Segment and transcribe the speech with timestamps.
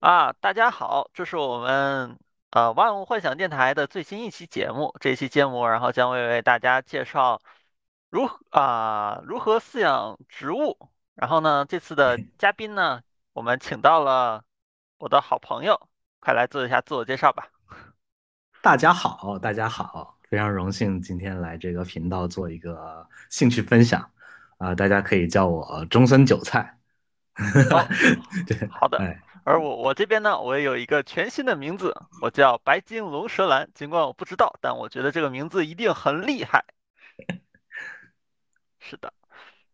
[0.00, 2.16] 啊，大家好，这是我们
[2.50, 4.94] 呃万物幻想电台的最新一期节目。
[5.00, 7.40] 这一期节目，然后将会为大家介绍
[8.08, 10.88] 如何啊如何饲养植物。
[11.16, 14.44] 然后呢，这次的 嘉宾呢，我们请到了
[14.98, 15.88] 我的好朋友，
[16.20, 17.48] 快来做一下自我介绍吧。
[18.62, 24.08] 大家好，大家好，非常荣幸今天来这个频道做一个兴趣分享
[24.58, 26.78] 啊、大家可以叫我中森韭菜。
[28.46, 28.98] 对，好的。
[28.98, 33.72] 哎，而我我这边呢，我也有一个全新的名字，我叫白金龙舌兰。
[33.72, 36.66] 尽管我不知道，但我觉得这个名字一定很厉害。
[38.78, 39.14] 是的。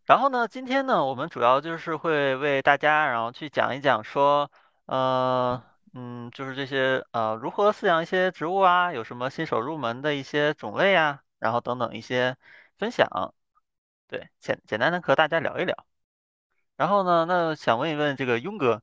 [0.07, 4.49] 然后呢，今天呢，我们主要就是会为大家，然后去讲一讲说，
[4.87, 5.61] 呃，
[5.93, 12.37] 嗯，就是这些呃，如何饲养一些植物啊，有什么新手入门的一些种类啊，然后等等一些
[12.79, 13.35] 分享，
[14.07, 15.85] 对，简简单的和大家聊一聊。
[16.77, 18.83] 然后呢，那想问一问这个庸哥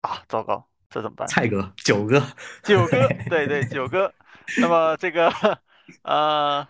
[0.00, 1.26] 啊，糟糕，这怎么办？
[1.28, 2.22] 蔡哥，九哥，
[2.62, 4.12] 九哥，对对，九哥。
[4.58, 5.32] 那么这个，
[6.02, 6.66] 呃，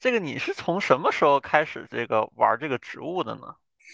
[0.00, 3.42] 这个你是从什么时候开始这个玩这个植物的呢？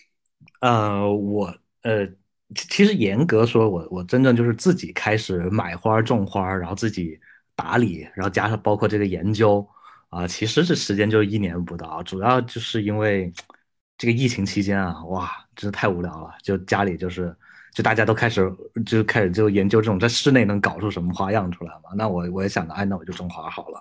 [0.60, 2.06] 呃，我呃，
[2.54, 7.18] 其其实严格说，我我真正就是自己开始买花儿种花儿然后自己
[7.54, 9.66] 打理，然后加上包括这个研究
[10.10, 13.30] 啊、其实这时间就一年不到，主要就是因为
[13.98, 17.36] 这个疫情期间啊，哇，真是太无聊了，就家里就是
[17.78, 18.52] 就大家都开始
[18.84, 23.80] 就开始就研究这种在室内能搞出什么花样出来嘛，那我我也想着，哎，那我就种花好了，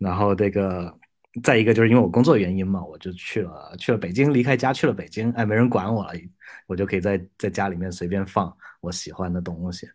[0.00, 0.92] 然后这个。
[1.42, 6.12] 再一个就是因为我工作原因嘛，我就去了去了北京，离开家去了北京，哎，没人管我了，
[6.66, 9.86] 我就可以在在家里面随便放我喜欢的东西。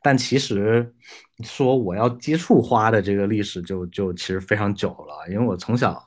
[0.00, 0.94] 但其实
[1.42, 6.00] 说我要接触花的这个历史就就其实非常久了，因为我从小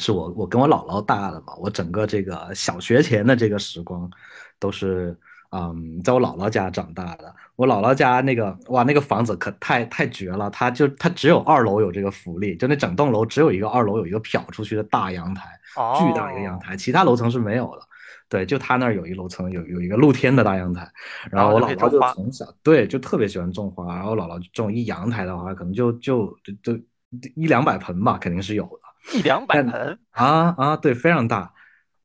[0.00, 4.10] 是我我跟我姥姥大的嘛，我整个这个小学前的这个时光
[4.58, 5.16] 都是
[5.50, 7.34] 嗯在我姥姥家长大的。
[7.56, 15.46] 我姥姥家那个哇那个房子可太太绝了，它就它只有二楼有这个福利，就那整栋楼只有一个二楼有一个瞟出去的大阳台，
[15.98, 17.82] 巨大一个阳哦，台，其他楼层是没有的。
[18.30, 20.88] 对，就他那儿有一楼层有有一个露天的大阳台，
[21.30, 26.80] 然然后我姥姥就从小对就特别喜欢种花，然后姥姥种一阳台的话，可能就就就就
[27.34, 29.18] 一两百盆吧，肯定是有的。
[29.18, 29.98] 一两百盆。
[30.12, 31.52] 啊啊，对，非常大。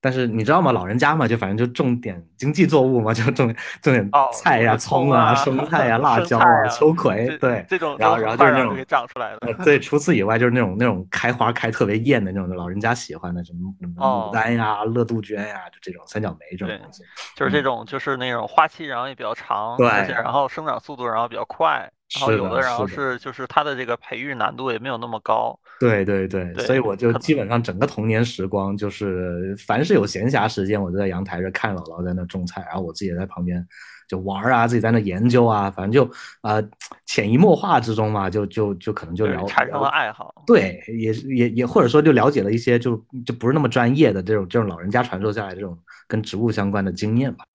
[0.06, 0.72] 但是你知道吗？
[0.72, 3.48] 老人家嘛，就反正就种点经济作物嘛，就种
[3.82, 7.66] 种点哦，菜呀、葱啊、生菜呀、 辣椒啊、啊，秋葵，对。
[7.68, 9.40] 这种然后，然后就是那种，给长出来的。
[9.42, 17.02] 呃，对，除此以外，就是那种那种开花开特别艳的那种老人家喜欢的，什么什么牡哦，丹呀、乐杜鹃呀，就这种三角梅这种，东西。
[17.36, 25.58] 就是这嗯，种，就是那种花期然后也比较长，而且对，然后生长速度然后比较快，然后有的然后是就是它的这个培育难度也没有那么高。
[25.80, 33.66] 对对对，所以，我就基本上整个童年时光，就是凡是有闲暇时间，我就在阳台上看姥姥在那种菜，然后我自己也在旁边
[34.08, 36.10] 就玩儿啊，自己在那研究啊，反正就
[36.44, 36.64] 呃
[37.06, 40.34] 潜移默化之中嘛，就就就可能就就是了产生了了，爱好。
[40.48, 42.96] 对，也也也或者说就了解了一些就
[43.26, 45.78] 就不是那么专业的这种这种老人家传授下来这种
[46.08, 47.44] 跟植物相关的经验吧，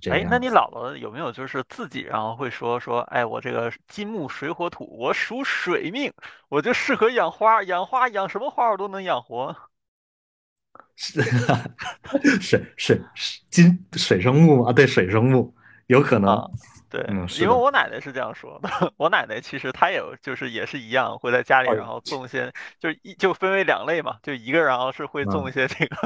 [0.00, 0.48] 这个哎，那你。
[0.48, 6.12] 姥姥有没有就是自己然后会说说，哎，我这个金木水火土，我属水命，
[6.48, 9.54] 我就适合养花，养花养什么花我都能养活。
[10.96, 11.22] 是
[12.40, 15.54] 水水水金水生木啊，对，水生木
[15.86, 16.48] 有可能，啊，
[16.90, 17.54] 对，嗯，因为。
[17.54, 18.68] 我奶奶是这样说的。
[18.96, 25.96] 我奶奶其实她也有，就是也是一样，会在家里哦，然后种一些，就是一就分为两类嘛，就一个然后是会种一嗯，些这个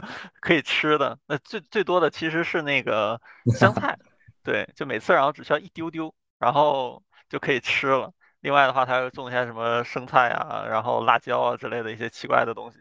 [0.40, 3.20] 可以吃的，那最最多的其实是那个
[3.58, 3.98] 香菜，
[4.42, 8.12] 对，就每次然后只需要一丢丢，然后就可以吃了。
[8.40, 12.78] 另外的话，她会种一些什么生菜啊，然后辣椒啊之类的一些奇怪的东西。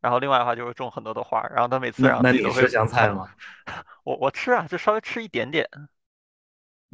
[0.00, 3.28] 然后另外的话就是种很多的花然后她每次然后自己都会，那你吃香菜吗？
[4.04, 5.68] 我我吃啊，就稍微吃一点点。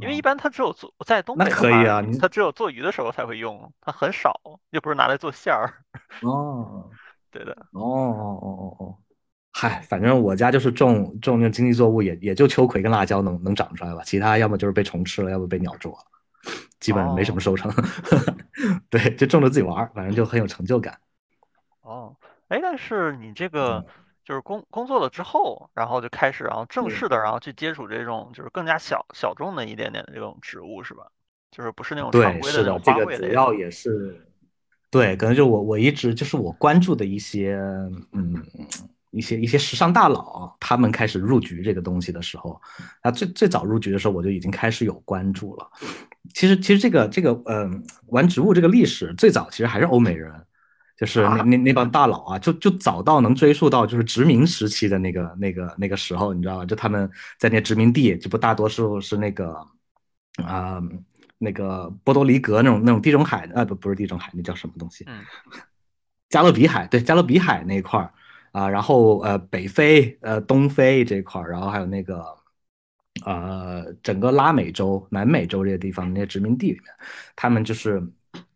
[0.01, 4.41] 因为一哦，般它只有做在东那北那，可以啊，你它只有做鱼的时候才会用，它很少，
[4.71, 5.73] 又不是拿来做馅儿。
[6.23, 6.91] 哦
[7.31, 8.99] 对的，哦哦哦哦哦，
[9.53, 16.05] 嗨，反正我家就是种种那经济作物也，也就秋葵跟辣椒能能长出来吧，其他要么就是被虫吃了，要么被鸟啄了，
[16.81, 17.71] 基本上没什么哦收成。
[18.91, 20.99] 对，就种着自己玩儿，反正就很有成就感。
[21.83, 22.17] 哦，
[22.49, 23.85] 哎，但是你这个嗯，
[24.31, 31.03] 就是工工作了之后，然后就开始，然后正式的，然后去接触这种就是更加小小众的一点点的这种植物，是吧？
[31.51, 33.27] 就是不是那种常，规的那种是的，这花个卉类的。
[33.27, 34.25] 主要也是
[34.89, 37.57] 对，可能就我我一直就是我关注的一些
[38.13, 38.41] 嗯
[39.11, 42.61] 一些一些时尚大佬，他们开始入局这个东西的时候，
[43.01, 45.69] 啊最最早入局的时候我就已经开始有关注了。
[46.35, 50.33] 其实其实这个这个嗯玩植物这个历史最早其实还是欧美人，
[51.01, 56.67] 就是那啊，那那帮大佬啊，就就早到能追溯到就是殖民时期的那个那个那个时候，你知道吧？
[56.67, 59.67] 就他们在那殖民地，这不大多数是那个
[60.45, 60.81] 啊。
[61.43, 65.07] 那个波多黎各那种那种地中海，啊不不是地中海，那叫什么东西？
[65.09, 65.25] 嗯
[66.29, 68.13] 加勒比海，对，加勒比海那一块儿
[68.53, 72.23] 啊，然后呃北非、呃东非这一块儿，然后还有那个
[73.25, 76.85] 呃整个拉美洲、南美洲这些地方那些殖民地里面，
[77.35, 78.07] 他们就是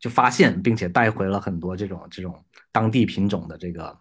[0.04, 2.38] 就发现并且带回了很多这种这种
[2.70, 3.98] 当地品种的这个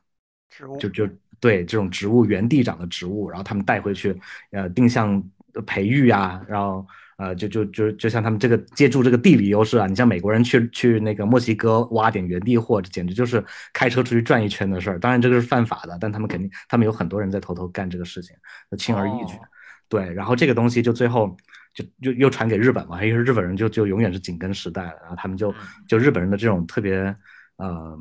[0.49, 1.07] 植物就就
[1.39, 4.19] 对这种植物原地长的植物，然后他们带回去
[4.51, 5.23] 呃定向
[5.65, 6.85] 培育啊，然后。
[7.15, 13.41] 呃，就就就就像他们这个借助这个地理优势啊，你像美国人去去那个墨西哥挖点原地货，这简直就是
[13.71, 14.99] 开车出去转一圈的事儿。
[14.99, 18.35] 当然这个是犯法的，但他们肯定他们有很多人在偷偷干这个事情，
[18.71, 19.35] 就轻而易举。
[19.35, 19.47] 哦
[19.87, 21.37] 对，然后这个东西就最后
[21.73, 25.55] 就就又传给日本嘛，因为日本人就就永远是紧跟时代了，然后他们就嗯
[25.87, 27.15] 就日本人的这种特别
[27.57, 27.97] 呃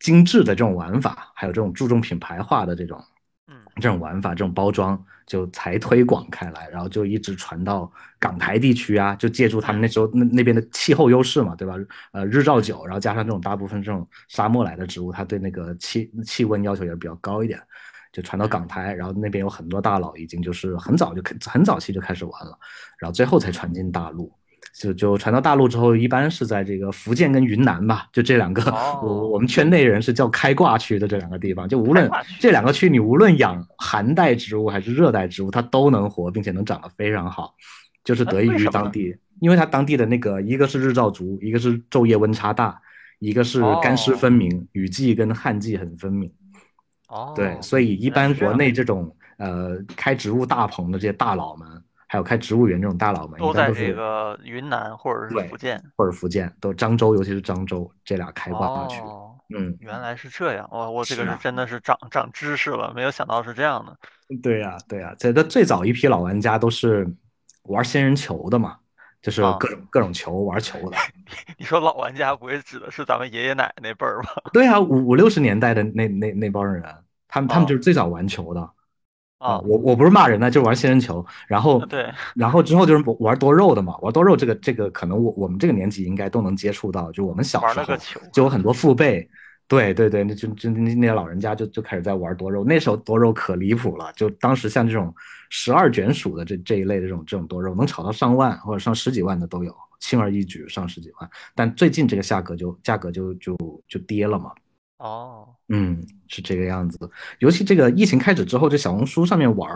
[0.00, 3.02] 精致的这种玩法，还有这种注重品牌化的这种
[3.48, 11.74] 嗯这种玩法、这种包装，就才推广开来，然后就一直传到港台地区啊，就借助他们那时候那那边的气候优势嘛，对吧？
[12.12, 17.60] 呃，日照久，然后加上这种大部分这种沙漠来的植物，它对那个气气温要求也是比较高一点，
[18.16, 22.58] 就传到港台，然后那边有很多大佬已经就是很早就开很早期就开始玩了，
[22.98, 24.32] 然后最后才传进大陆。
[24.80, 32.10] 就就传到大陆之后，一般是在这个福建跟云南吧，就这两个，哦我我们圈内人是叫开挂区的这两个地方，就无论
[32.40, 37.54] 这两个区，你无论养寒带植物还是热带植物，它都能活，并且能长得非常好，
[38.02, 42.78] 就是得益于当地，因为它当地的那个一个是日照足，一个是昼夜温差大，
[43.18, 46.30] 一个是干湿哦分明，雨季跟旱季很分明。
[47.08, 51.68] 哦，对，所以一般国内这种呃开植物大棚的这些大佬们，
[52.08, 55.82] 还有开植物园这种大佬们，都在这个云南或者是福建。
[55.96, 59.00] 或者福建，都漳州，尤其是漳州这俩开挂区。
[59.00, 63.96] 哦，嗯，原来是这样，我，我这个是啊是真的是长长知识了，没有想到是这样的。
[64.42, 67.06] 对呀、对呀、这的最早一批老玩家都是
[67.64, 68.78] 玩仙人球的嘛，
[69.22, 70.96] 就是啊各种、各种球玩球的。
[71.58, 74.30] 你说老玩家不会指的是咱们爷爷奶奶那辈儿吧？
[74.52, 76.82] 对啊，五五六十年代的那那那帮人，
[77.28, 78.60] 他们他们啊就是最早玩球的。
[78.60, 78.72] 啊，
[79.38, 87.96] 啊，我我不是骂人呢，就是玩仙人球，然后对，然后之后就是玩多肉的嘛，玩多肉这个这个可能我我们这个年纪应该都能接触到，就我们小时候。
[88.32, 89.28] 就有很多父辈，
[89.68, 95.12] 对对对，那就就那那些老人家就就开始在玩多肉，那时候多肉可离谱了，就当时像这种
[95.50, 103.56] 十二卷属的这这一类的这种这种多肉，能炒到上万或者上十几万的都有，轻而易举上十几万，但最近这个价格就价格就就
[103.88, 104.52] 就跌了嘛。
[104.98, 106.98] 哦，嗯，是这个样子。
[107.40, 109.68] 尤其这个疫情开始之后，这小红书上面玩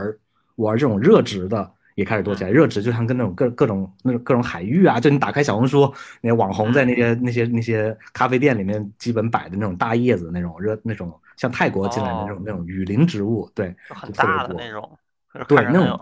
[0.56, 2.50] 玩这种热植的也开始多起来。
[2.50, 14.98] 热植就像跟那种各各种那种各种海域啊，就你打开小红书，那网红在那些那些那些咖啡店里面基本摆的那种大叶子那种热那种像泰国进来的那种、哦那种雨林植物，对，就很大的那种，
[15.46, 16.00] 对那种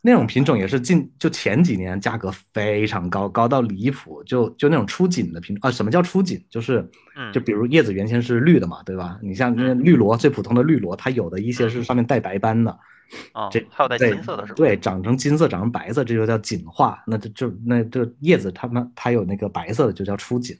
[0.00, 4.22] 那种品种也是近就前几年价格非常高，高到离谱。
[4.22, 6.40] 就就那种出锦的品种啊，什么叫出锦？
[6.48, 9.18] 就是嗯就比如叶子原先是绿的嘛，对吧？
[9.20, 12.78] 你像那绿萝，最普通的绿萝，它有的一些是上面带白斑的，
[13.32, 14.56] 啊这，还有带金色的是吧？
[14.56, 17.02] 对，长成金色，长成白色，这就叫锦化。
[17.06, 20.56] 那这就那这叶子它们它有那个白色的，就叫出锦。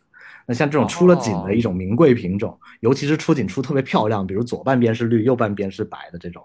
[0.47, 6.43] 那像这种出了锦哦的一种名贵品种，尤其是出锦出特别漂亮，比如左半边是绿，右半边是白的这种，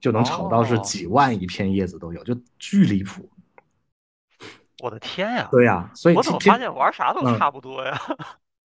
[0.00, 3.28] 就能炒到是哦几万一片叶子都有，就巨离谱。
[4.82, 5.48] 我的天呀！
[5.50, 7.96] 对呀、所以我怎么发现玩啥都嗯差不多呀？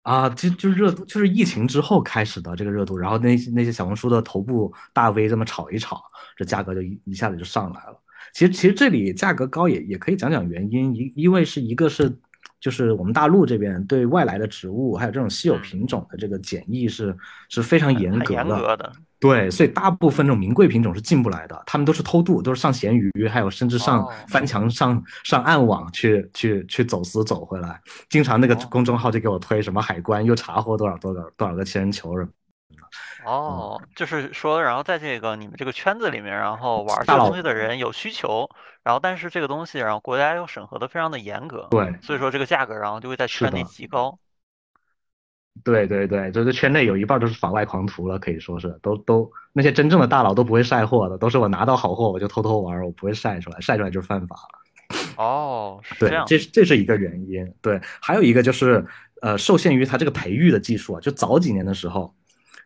[0.07, 6.01] 啊，就就热度，就是疫情之后开始的这个热度，然后那些那些小红书的头部大 V 这么炒一炒，
[6.37, 8.01] 这价格就一一下子就上来了。
[8.33, 12.09] 其实其实这里价格高也也可以讲讲原因，因因为是一个是
[12.59, 17.15] 就是我们大陆这边对外来的植物还有这种稀有嗯品种的这个检疫是
[17.49, 18.91] 是非常严格的，严格的。
[19.19, 27.81] 对，所以大部分这种名贵品种是进不来的，他们都是偷渡，都是上闲鱼，还有甚至上哦翻墙、上上暗网去去去走私走回来。
[28.09, 32.29] 经常那个哦公众号就给我推什么海关又查获多少多少多少个仙人球什么。
[33.27, 38.49] 哦，就是说，然后在这个你们这个圈子里面，然后玩这个大东西的人有需求，
[38.83, 44.17] 然后但是这个东西，然后国家又审核的非常的严格，对所以说这个价格，然后就会在圈内的极高。
[45.63, 55.17] 对对对，就是圈内有一半都是法外狂徒了，可以说是都都那些真正的大佬都不会晒货的，都是我拿到好货我就偷偷玩，我不会晒出来，晒出来就是犯法了。
[55.17, 56.25] 哦，是对这，样。
[56.27, 57.51] 这是这是一个原因。
[57.59, 58.85] 对，还有一个就是，
[59.21, 62.13] 呃，受限于它这个培育的技术啊，就早几年的时候，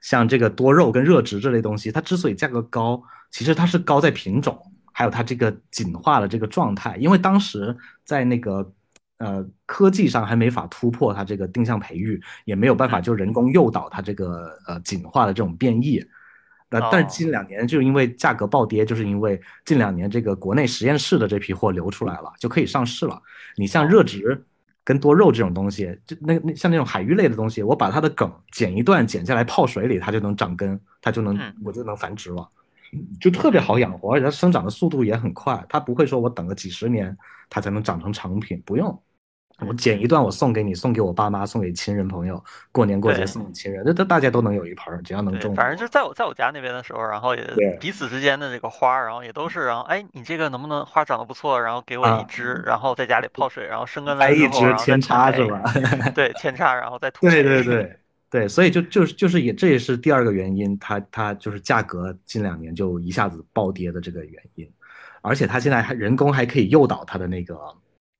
[0.02, 4.60] 像这个多肉跟热植这类东西，它之所以价格高，其实它是高在品种，
[4.92, 8.74] 还有它这个锦化的这个状态，因为当时在那个。
[9.18, 16.04] 呃，科技上还没法突破它这个定向培育，也没有办法嗯就人工诱导它这个呃锦化的这种变异。
[16.70, 23.22] 呃，但是哦近两年就因为价格暴跌，就是因为近两年这个国内实验室的这批货流出来了，就可以上市了。
[23.56, 24.44] 你像哦热植，
[24.84, 32.48] 跟多肉这种东西，就那那像那种海鱼类的东西，我把它的梗剪一段，剪下来泡水里，它就能长根，它就能嗯我就能繁殖了，
[33.20, 37.16] 就特别嗯好养活，而且它生长的速度也很快，它不会说我等个几十年
[37.50, 39.02] 它才能长成成品，不用。
[39.68, 43.26] 我嗯，剪一段，我送给你，送给我爸妈，送给亲人朋友，过年过节。
[43.26, 45.86] 送给亲人，这这大家都能有一盆儿，只要能种，反正就。
[45.86, 55.62] 是在我在我家那边的时候，然后也对彼此之间的这个花儿，然后也都是，然后哎，你这个能不能花长得不错，然后给我一啊，支，然后在家里泡水，然后生根了 之后，栽一枝然后扦插是，吧？
[56.16, 58.00] 对，扦插，然后再土对， 对对
[58.30, 64.68] 对，所以就就是就是也这也是第二个原因，它它就是价格近两年就一下子暴跌的这个原因，
[65.22, 67.58] 而且它现在还人工还可以诱导它的那个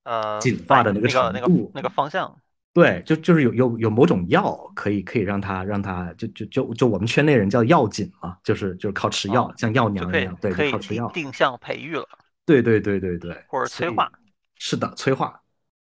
[0.04, 2.36] 呃，紧发的那个那个那个程度，那个方向，
[2.72, 12.06] 对，就就是有有有某种药可以可以让它让它就就就就我们圈内人叫药紧嘛，就是就是靠吃药，哦，像药娘一样，对，靠吃药，定定向培育了，
[12.44, 14.10] 对对对对对，或者催化，
[14.56, 15.40] 是的，催化，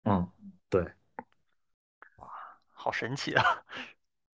[0.04, 0.28] 嗯，
[0.68, 0.82] 对。
[2.16, 2.28] 哇。
[2.72, 3.42] 好神奇啊，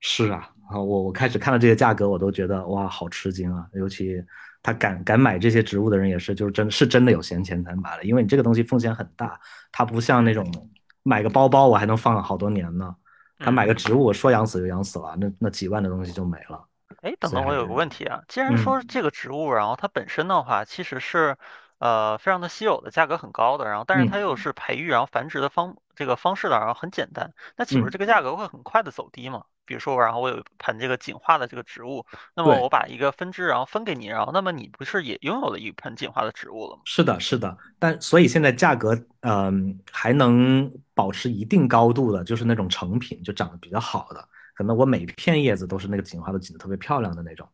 [0.01, 3.67] 是啊，啊，我我开始看到这些价格，我都觉得哇，好吃惊啊！
[3.75, 4.25] 尤其
[4.69, 9.41] 他敢敢买这些植物的人，也是就是真是真的有闲钱才买了，因为你这个东西风险很大，
[9.73, 10.71] 它不像那嗯种
[11.03, 12.95] 买个包包我还能放好多年呢，
[13.41, 13.75] 他买个嗯。
[13.75, 16.69] 植物我说养死就养死了，那那几万的东西就没了，
[17.01, 18.21] 哎，等等，我有个问题啊。
[18.29, 21.39] 既然嗯说这个植物，然后它本身的话其实是，
[21.79, 29.45] 呃，非常的稀有的，价格很高的，然后但是它嗯又是培育然后繁殖的方这个方式的，然后很简单，那岂不是嗯，这个价格会很快的走低吗？
[29.69, 32.59] 比如说，然后我有一盆这个锦化的这个植物，那么。
[32.59, 36.83] 我把一个分支然后分给你，然后那么你不是也拥有了一盆锦化的植物了吗？
[36.87, 47.49] 是的，是的，但所以现在价格，嗯、还能保持一定高度的，就是那种成品，就长得比较好的，可能我每片叶子都是那个锦花都锦得特别漂亮的那种。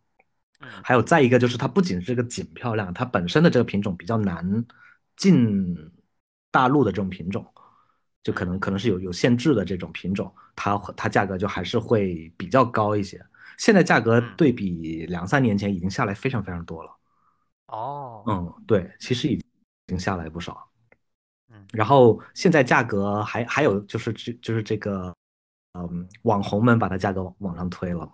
[0.61, 4.65] 嗯还有再一个就是它不仅是这个锦漂亮，它本身的这个品种比较难
[5.17, 5.77] 进
[6.51, 7.45] 大陆的这种品种，
[8.25, 13.25] 就可嗯能可能是有有限制的这种品种，它它价格就还是会比较高一些。
[13.57, 16.91] 现在价格嗯，对比两三年前已经下来非常非常多了。
[17.69, 19.41] 哦，嗯，对，其实已
[19.87, 20.69] 经下来不少。
[21.53, 25.15] 嗯然后现在价格还还有就是这就是这个，
[25.79, 28.13] 嗯，网红们把它价格往往上推了嘛。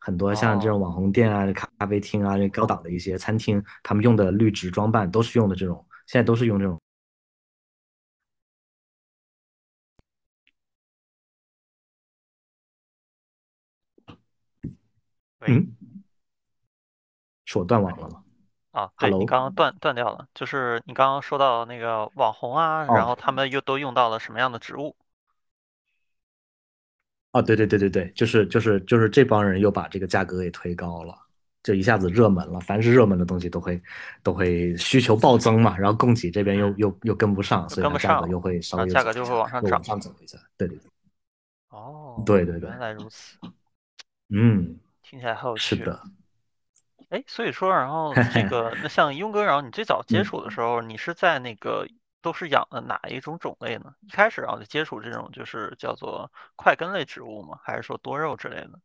[0.00, 6.80] 很多像这种哦，网红店啊、咖啡厅啊、这高档的一些餐厅，他们用的绿植装扮都是用的这种，现在都是用这种，
[15.40, 15.76] 嗯，
[17.44, 18.22] 是我断，网了吗
[18.72, 24.94] 啊，对，你刚刚断断掉了，就是你刚刚说到那个网红啊，然哦，后他们又都用到了什么样的植物？
[27.32, 31.14] 啊，对对对对对，就是就是就是这帮人又把这个价格给推高了，
[31.62, 32.58] 就一下子热门了。
[32.60, 33.80] 凡是热门的东西都会
[34.22, 39.84] 都会需求暴增嘛，然后供给这边又嗯，又又跟不上，又所以它价格又会稍微又价格就会往往上涨。
[39.84, 40.38] 上走一下。
[40.56, 40.90] 对对对
[41.70, 43.36] 哦，对对对对，原来如此，
[44.30, 44.78] 嗯，
[45.08, 45.74] 听起来很有趣。
[45.74, 46.00] 是的，
[47.10, 50.24] 哎，所以说，然后 这，个那像雍哥，然后你最早接嗯。
[50.24, 51.86] 触的时候，你是在那个
[52.20, 53.94] 都是养的哪一种种类呢？
[54.06, 57.58] 一开始然后就接触这种就是叫做块根类植物吗？
[57.62, 58.78] 还是说多肉之类的？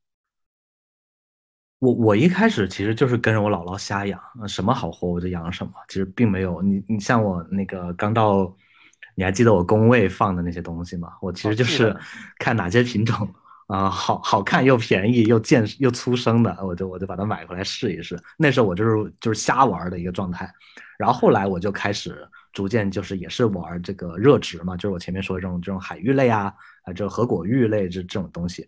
[1.79, 8.55] 我我一开始其实就是跟着我姥姥瞎养，呃什么好活我就养什么，其实并没有你你像我那个刚到，
[9.15, 11.09] 你还记得我工位放的那些东西吗？
[11.21, 11.95] 我其哦，实就是，
[12.39, 13.27] 看哪些品种
[13.67, 18.19] 啊、好好看又便宜又健又粗生的，我就我就把它买回来试一试。
[18.37, 20.51] 那时候我就是就是瞎玩的一个状态，
[20.97, 26.53] 然后后嗯来我就开始逐渐就是也是玩这个热植嘛，就是我前面说的这种这种海芋类啊
[26.83, 28.63] 啊这种核果芋类这这种东西。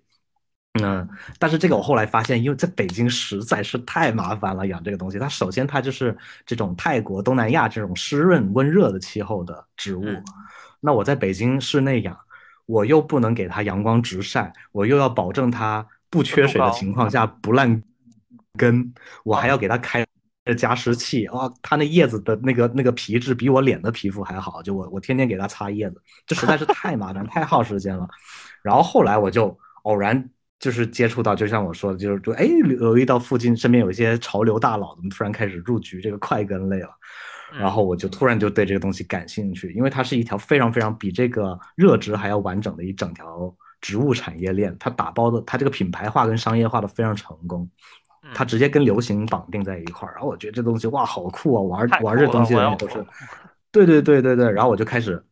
[0.80, 1.10] 嗯嗯，
[1.40, 5.18] 但是这个我后来发现，因为在北京实在是太麻烦了，养这个东西。
[5.18, 6.14] 它首先它就是
[6.46, 10.22] 这种泰国、东南亚这种湿润温热的气候的植物，嗯，
[10.82, 12.18] 那我在北京室内养，
[12.66, 17.82] 我又不能给它阳光直晒，我又要保证它不缺水的，情况下 不烂
[18.58, 18.94] 根，
[19.24, 20.06] 我还要哦，给它开
[20.58, 21.28] 加湿器。
[21.30, 28.08] 哇，它那叶子的那个那个皮质比我脸的皮肤还好，就我我天天给它擦叶子，这实在是太麻烦、太耗时间了。
[28.62, 30.30] 然后后来我就偶然
[30.60, 36.90] 就是接触到，就像我说的，就是就哎留意到附近身边有一些潮流大佬，怎么突然开始入局这个快根类了。
[37.58, 47.70] 然嗯后我就突然就对这个东西感兴趣，因为它是一条非常非常比这个热植还要完整的一整条植物产业链，它打包的，它这个品牌化跟商业化的非常成功，
[48.34, 50.14] 它嗯，直接跟流行绑定在一块儿。
[50.14, 53.06] 然后我觉得这东西哇好酷啊，玩玩这东西我的人也都是，
[53.72, 54.52] 对对对对对。
[54.52, 55.24] 然后我就开始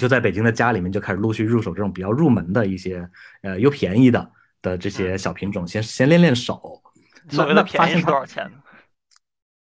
[0.00, 3.08] 就在北京的家里面就开始陆续入手这种比较入门的一些
[3.42, 4.30] 呃又便宜的
[4.62, 6.82] 的这些嗯，小品种，先先练练手。
[7.26, 8.52] 那所谓的便宜是多少钱呢？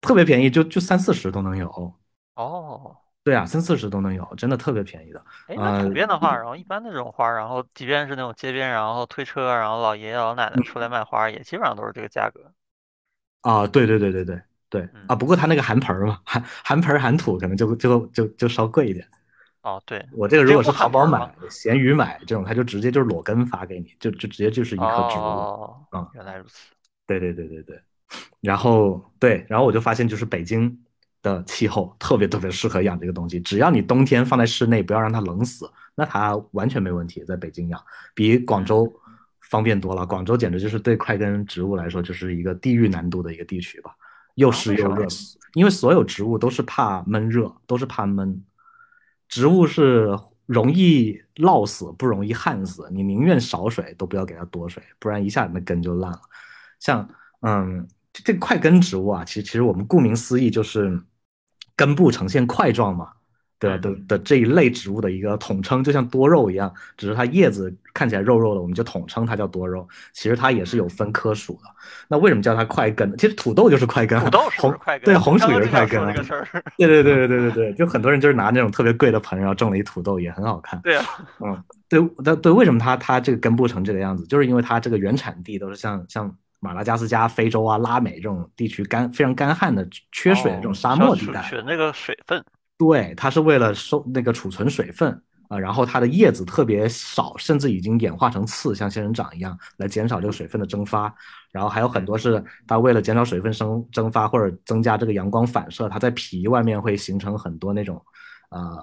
[0.01, 1.94] 特别便宜，就就三四十都能有。
[2.39, 5.22] 哦，对啊，三四十都能有，真的特别便宜的。
[5.48, 12.51] 哎，普遍的话，然后一般的这种花儿，然后即便是那种街边，然后推车，然后老爷爷老奶奶出来卖花儿，也基本上都是这个价格。
[13.41, 19.05] 啊，对对对对对对啊，嗯，不过它那个含盆儿嘛，含含盆儿含土可能就就就就稍贵一点。
[19.63, 21.29] 哦，对，我这个如果是淘宝买？
[21.50, 25.22] 闲鱼买这种，它就直接就是裸根发给你，就就直接就是一棵植物。
[25.22, 26.72] 哦，啊，原来如此。
[27.05, 27.81] 对对对对对。
[28.39, 30.81] 然后对，然后我就发现，就是北京
[31.22, 33.40] 的气候特别特别适合养这个东西。
[33.40, 37.24] 只要你冬天放在室内，不要让它冷死，那它完全没问题。
[37.26, 37.82] 在北京养，
[38.14, 38.94] 比广嗯州
[39.40, 40.06] 方便多了。
[40.06, 43.92] 广州简直就是对块根植物来说，就是一个地狱难度的一个地区吧，
[44.36, 44.52] 又？
[44.52, 45.08] 湿又热，
[45.54, 48.44] 因为所有植物都是怕闷热，都是怕闷。
[49.28, 52.88] 植物是容易涝死，不容易旱死。
[52.92, 56.22] 你宁愿少水，都不要给它多水，不然一下那根就烂了。
[56.80, 57.08] 像
[57.42, 61.00] 嗯，这这个块根植物啊，其实其实我们顾名思义就是
[61.79, 63.07] 根部呈现块状嘛，
[63.57, 69.88] 对的的这一类植物的一个统称，就像多肉一样，只是它叶子看起来肉肉的，我们就统称它叫多肉。
[70.12, 71.69] 其实它也是有嗯，分科属的。
[72.09, 73.15] 那为什么叫它块根呢？
[73.17, 75.05] 其实土豆就是块根啊，土豆是不红是块根？
[75.05, 76.05] 对红薯也是块根。
[76.77, 80.81] 对对对对对对对，就很多人就是拿那种特别贵的盆，然后种了一土豆，也很好看。
[80.81, 81.05] 对啊，
[81.39, 84.25] 嗯，对，但对，为什么它它这个根部成这个样子？
[84.27, 91.42] 就是因为它这个原产地都是像像马达加斯加、非洲啊、拉美这种地区干非常干旱的、缺水的这种哦，沙漠地带。
[91.44, 92.44] 取取那个水分。
[92.78, 101.13] 对，它是为了收那个储存水分啊、然后它的叶子特别少，甚至已经演化成刺，像仙人掌一样，来减少这个水分的蒸发。
[101.51, 108.00] 然后还有很多嗯是它为了减少水分蒸蒸发或者增加这个阳光反射，它在皮外面会形成很多那种，
[108.50, 108.78] 呃，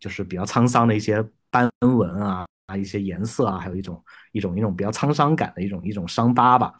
[0.00, 6.72] 就是比较沧桑的一些斑纹啊啊一些颜色啊，还有一种一种一种比较沧桑感的一种一种伤疤吧。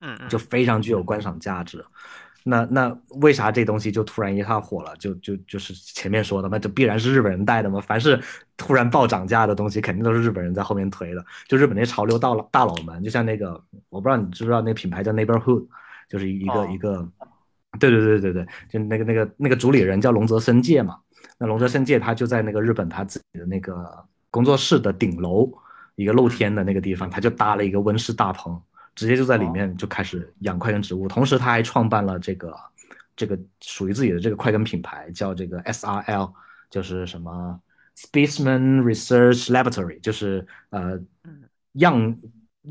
[0.00, 1.84] 就嗯就，非常具有观赏价值。
[2.48, 4.94] 那那为啥这东西就突然一下火了？
[4.98, 7.80] 就就就是前面说的嘛，这必然是日本人带的嘛。
[7.80, 8.22] 凡是
[8.56, 11.24] 突然暴涨价的东西，肯定都是日本人在后面推的。
[11.48, 13.60] 就日本那潮流大佬大佬们，就像那个，
[13.90, 15.66] 我不知道你知不知道那个品牌叫 Neighborhood，
[16.08, 17.08] 就是一个一哦，个，
[17.80, 20.96] 对对对对对，就那个那个那个主理人叫龙泽伸介嘛。
[21.38, 23.84] 那龙泽嗯伸介他就在那个日本他自己的那个
[24.30, 25.52] 工作室的顶楼，
[25.96, 28.62] 一个露嗯，天的那个地方，他就搭了一个温室大棚。
[28.96, 32.56] 直接就在里哦，面就开始养快根植物，同时他还创办了这个
[33.14, 36.32] 这个属于自己的这个快根品牌，叫这个 SRL，
[36.70, 37.60] 就是什么
[37.96, 41.42] Specimen Research Laboratory，就是呃嗯
[41.74, 42.16] 样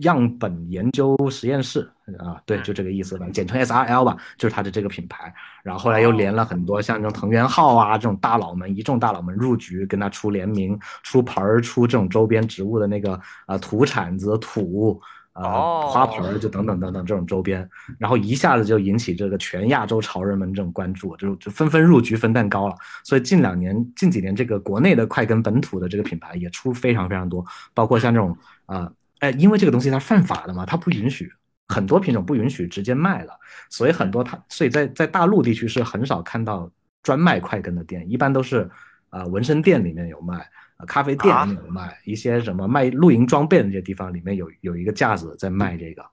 [0.02, 5.34] 样本研究实验室啊，对，就嗯，这个意思吧，简称 SRL 吧，就是他的这个品牌。
[5.64, 15.00] 然后后来又连哦，了很多像这种藤原浩啊这种大佬们，一众大佬们入局，跟他出联名、出盆儿、出这种周边植物的那个呃土铲子、土。
[15.36, 17.70] 呃，花盆就等等等等这种周边，
[18.00, 22.76] 然后一下子就引起这个全亚洲潮人们这种关注，就就纷纷入局分蛋糕了。
[23.04, 31.30] 所以近两年、近几年，这个国内的快跟本土的这个品牌也出非常非常多，包括像嗯这种啊，哎、因为这个东西它犯法的嘛，它不允许，
[31.68, 33.34] 很多品种不允许直接卖了，
[33.70, 36.72] 所以很嗯，多它，所以在在大陆地区是很少看到
[37.04, 38.70] 专卖快根的店，一般都是
[39.10, 40.48] 啊、呃纹身店里面有卖。
[40.78, 46.06] 呃咖啡店里面卖，一些什么卖露营装备的那些地方里面有有一个架子在卖这个，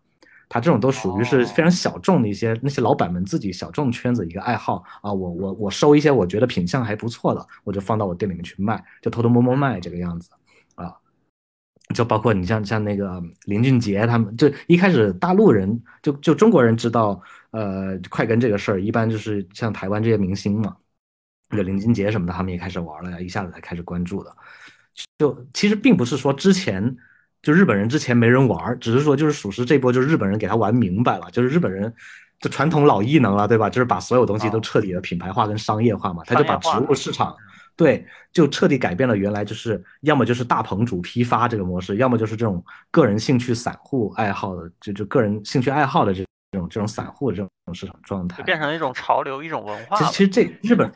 [0.48, 10.31] 他这种都属于是非常哦，小众的一些那些老板们自己小众圈子一个爱好啊，我我我收一些我觉得品相还不错的，我就放到我店里面去卖，就偷偷摸摸卖嗯这个样子
[10.75, 10.94] 啊。
[11.94, 17.20] 就包括你像像那个林俊杰他们，就一开始大陆人就就中国人知道
[17.51, 20.75] 呃快跟这个事儿，一般就是像台湾这些明星嘛，
[21.52, 24.34] 有嗯，林俊杰什么的，他们也开始玩了呀，一下子才开始关注的。
[25.18, 26.96] 就其实并不是说之前
[27.42, 31.92] 就日本人之前没人玩，只是说就是属实这波就是日本人给他玩明白了，就是日本人
[32.40, 33.70] 就传统老艺能了，对吧？
[33.70, 36.78] 就是把所有东西都哦，彻底的品牌化跟商业化嘛，他就把植。
[36.80, 37.30] 物市场。
[37.38, 48.36] 嗯对，就彻底改变了原来就是要么就是大棚主批发这个模式，要么就是这种个人兴趣散户爱好的，就就个人兴趣爱好的这这种这种散嗯，户的这种市场状态。
[48.36, 49.96] 就变成一种潮流，一种文化。
[49.96, 50.92] 其实其实这日本，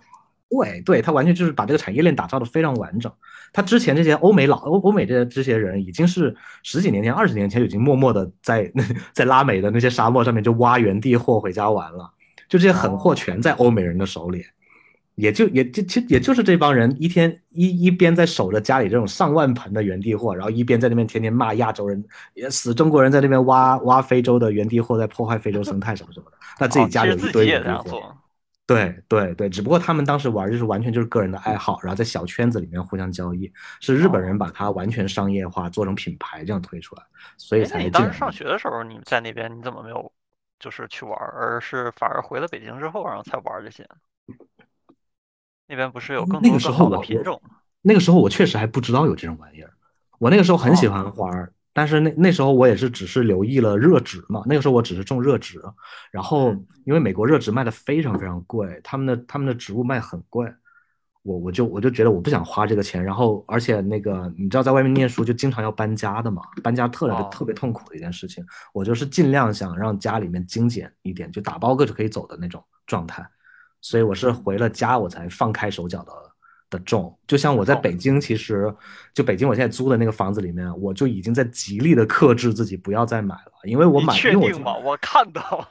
[0.48, 3.12] 对对，他完全就是把这个产业链打造的非常完整。
[3.52, 8.70] 他之前这些欧美老欧欧美这这些人，已经是十几年前、二十年前就已经默默的在
[9.12, 12.10] 在拉美的那些沙漠上面就挖原地货回家玩了，
[12.48, 14.44] 就这些狠货哦，全在欧美人的手里。
[15.16, 22.04] 也就也就其实也就是这帮人一天一一边在守着家里这种上万盆的原地货，然后一边在那边天天骂亚洲人，
[22.34, 26.36] 也死中国人在那边挖挖非洲的原地货，在破坏非洲生态什么什么的。
[26.60, 28.14] 那自己家里有一堆原地货。
[28.66, 33.50] 对对对，只不过他们当时玩就是完全就是个人的爱好，然后在小圈子里面互相交易，
[33.80, 37.02] 是日本人哦，把它完全商业化，做成品牌这样推出来，
[37.36, 38.10] 所以才近两年。
[38.10, 40.12] 当时上学的时候，你在那边你怎么没有
[40.58, 43.88] 就是去玩儿，而是反而回了北京之后，然后才玩儿这些？
[45.68, 47.56] 那边不是有更那个多更好的品种吗？
[47.82, 49.72] 那个时候我确实还不知道有这种玩意儿。
[50.18, 54.42] 我那个时候很喜哦，欢玩儿，但是那那时候我也是只是留意了热植嘛。
[54.46, 55.60] 那个时候我只是种热植，
[56.10, 60.50] 然后嗯，因为美国热植卖的非常非常贵，他们的他们的植物卖很贵，
[61.22, 63.04] 我我就我就觉得我不想花这个钱。
[63.04, 68.42] 然后而且那个你知道在外面念书就经常要搬家的嘛，搬家特别特哦，别痛苦的一件事情。
[68.72, 73.22] 我就是尽量想让家里面精简一点，就打包个就可以走的那种状态。
[73.82, 76.12] 所以我是嗯，回了家我才放开手脚的
[76.70, 77.16] 的重。
[77.26, 78.74] 就像我在，北京，其实
[79.14, 84.76] 就北京我现在租的那个房子里面，我就已经在极力的克制自己不要再买了，因为我买，确定吗？
[84.76, 85.68] 我看到了。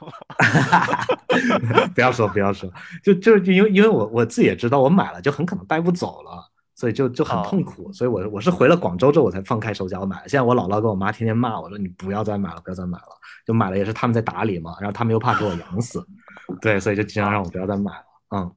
[1.94, 2.70] 不要说不要说，
[3.02, 6.50] 就就是因为因为我我自己也知道我买了就很可能带不走了。
[6.78, 10.18] 所以就就很痛哦，苦，所以我我是回了广州之后我才放开手脚买。
[10.26, 13.06] 现在我姥姥跟我妈天天骂我说你不要再买了，不要再买了，
[13.46, 16.06] 就买了也是他们在打理嘛，然后他们又怕给我养死，
[16.60, 18.04] 对，所以就经常让我啊，不要再买了。
[18.36, 18.52] 嗯。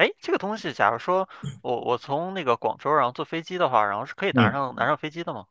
[0.00, 1.28] 嗯，哎，这个东西，假如说
[1.62, 5.44] 我我从那个广州，然后坐飞机的话，然后是可以拿嗯，上拿上飞机的吗？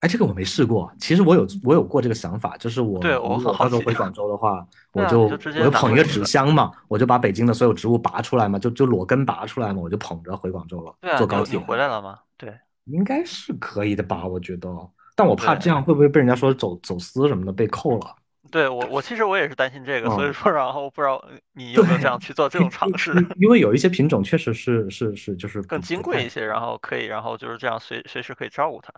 [0.00, 0.92] 哎，这个我没试过。
[1.00, 3.80] 其实我有我有过这个想法，就是对，我我如果到时候。
[3.80, 6.24] 回广州的话，我就就我就捧一个纸。
[6.24, 11.58] 箱嘛，我就把北京的所有植物拔出来嘛，就就裸根拔出来嘛，我就捧着回广州了，对坐高铁。
[11.58, 12.18] 回来了吗？
[12.36, 12.52] 对
[12.84, 14.26] 应该是可以的吧？
[14.26, 14.68] 我觉得，
[15.14, 18.16] 但我怕这样会不会被人家说走走私什么的被扣了？
[18.54, 21.20] 对，我我其实我也是担心这个，所以嗯，说，然后不知道
[21.54, 28.94] 你有没有这，样去做这种尝试，因因为有一些品种确实是是是就是更金贵一些，然后可以，然后就是这样随随时可以照顾它。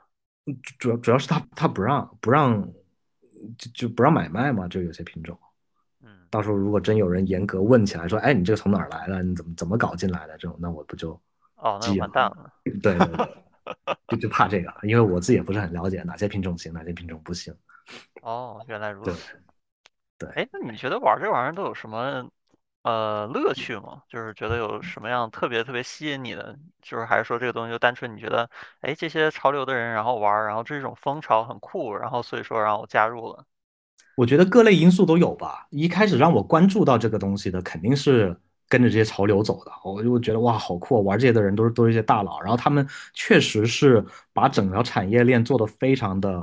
[0.79, 2.63] 主要主要是它它不让不让
[3.57, 5.35] 就就不让买卖嘛，就有些品种。
[6.03, 9.23] 嗯，到时候如果真有人严格问起来说，哎，你这个从哪儿来的？
[9.23, 10.37] 你怎么怎么搞进来的？
[10.37, 11.19] 这种，那我不就
[11.55, 11.97] 哦，那？
[11.99, 12.53] 完蛋了。
[12.63, 13.27] 对对对，
[14.09, 17.55] 就就怕这个，因为我自己也不是很了解哪些品种行，哪些品种不行。
[18.21, 19.41] 哦，原来如对此。
[20.19, 22.31] 对，哎，那你觉得玩这玩意儿都有什么
[22.83, 24.03] 呃乐趣吗？
[24.09, 26.59] 就是觉得有什么样特别特别吸引你的？
[26.83, 28.49] 就是还是说这个东西就单纯你觉得，
[28.81, 33.45] 哎，这些潮流的人然后玩儿，然后这种风潮很酷，然后所以说让我加入了。
[34.15, 35.67] 我觉得各类因素都有吧。
[35.71, 38.35] 一开始让我关注到这个东西的，肯定是
[38.69, 39.71] 跟着这些潮流走的。
[39.85, 41.01] 我就觉得哇，好酷啊！
[41.03, 44.03] 玩这些的人都是都是一些大佬，然后他们确实是
[44.33, 46.43] 把整条产业链做得非常的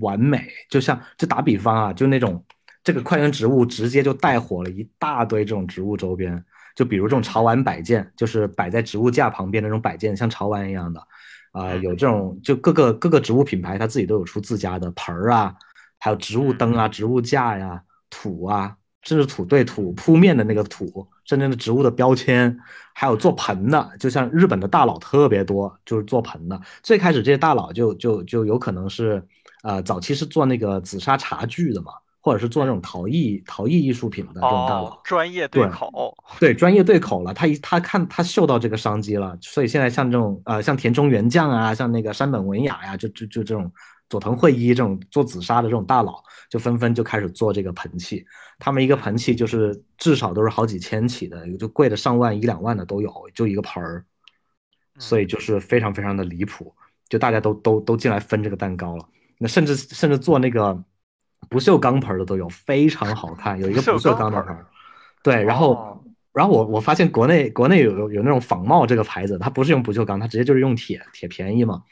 [0.00, 0.48] 完美。
[0.68, 2.44] 就像就打比方啊，就那种
[2.84, 6.44] 这个快根植物直接就带火了一大堆这种植物周边。
[6.76, 11.00] 就比如这种嗯潮玩摆件，就是摆在植物架旁边那种摆件，像潮玩一样的。
[11.52, 15.54] 啊、嗯有这种就各个各个植物品牌，它自己都有出自家的盆儿啊，
[16.00, 22.58] 还有植物嗯灯啊、植物架呀、土啊，甚至土对土铺面的那个土，甚至的植物的标签，
[22.92, 26.60] 还有做嗯盆的，就像日本的大佬特别多，就是做盆的。
[26.82, 29.22] 最开始这些大佬就就就有可能是，
[29.62, 31.92] 呃，早期是做那个紫砂茶具的嘛，
[32.24, 35.00] 或者是做那嗯，种陶艺陶艺艺术品的这种大哦，佬。
[35.04, 36.16] 专业对对，口。
[36.40, 43.70] 对，专业对口了，他一他看他嗅到这个商机了，所以现在像这种呃，像田中元将啊，像那个山本文雅呀，就就就这种
[44.08, 46.14] 佐藤惠一这种做紫砂的这种大佬，
[46.48, 48.24] 就纷纷就开始做这个盆器。
[48.58, 54.02] 他们一个嗯盆器就是至少都是好几千起的，就贵的上万一两万的都有，就一个盆儿，
[54.98, 56.74] 所以嗯，就是非常非常的离谱，
[57.10, 59.06] 就大家都都都进来分这个蛋糕了。
[59.36, 60.82] 那甚至甚至做那个
[61.48, 64.66] 不锈钢盆儿的都有，非常好看，有一个不锈钢的盆儿。
[65.22, 66.00] 对，然后哦，
[66.32, 71.82] 然后我我发现国内国内有有有那种仿冒这个牌子，它不是用不锈钢，它直接就是用铁，铁便宜嘛。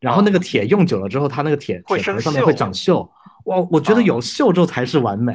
[0.00, 2.52] 然后那啊，个铁用久了之后，它那个铁铁盆上面会。
[2.54, 3.08] 长锈。
[3.44, 5.34] 我我觉得啊有锈之后才是完美，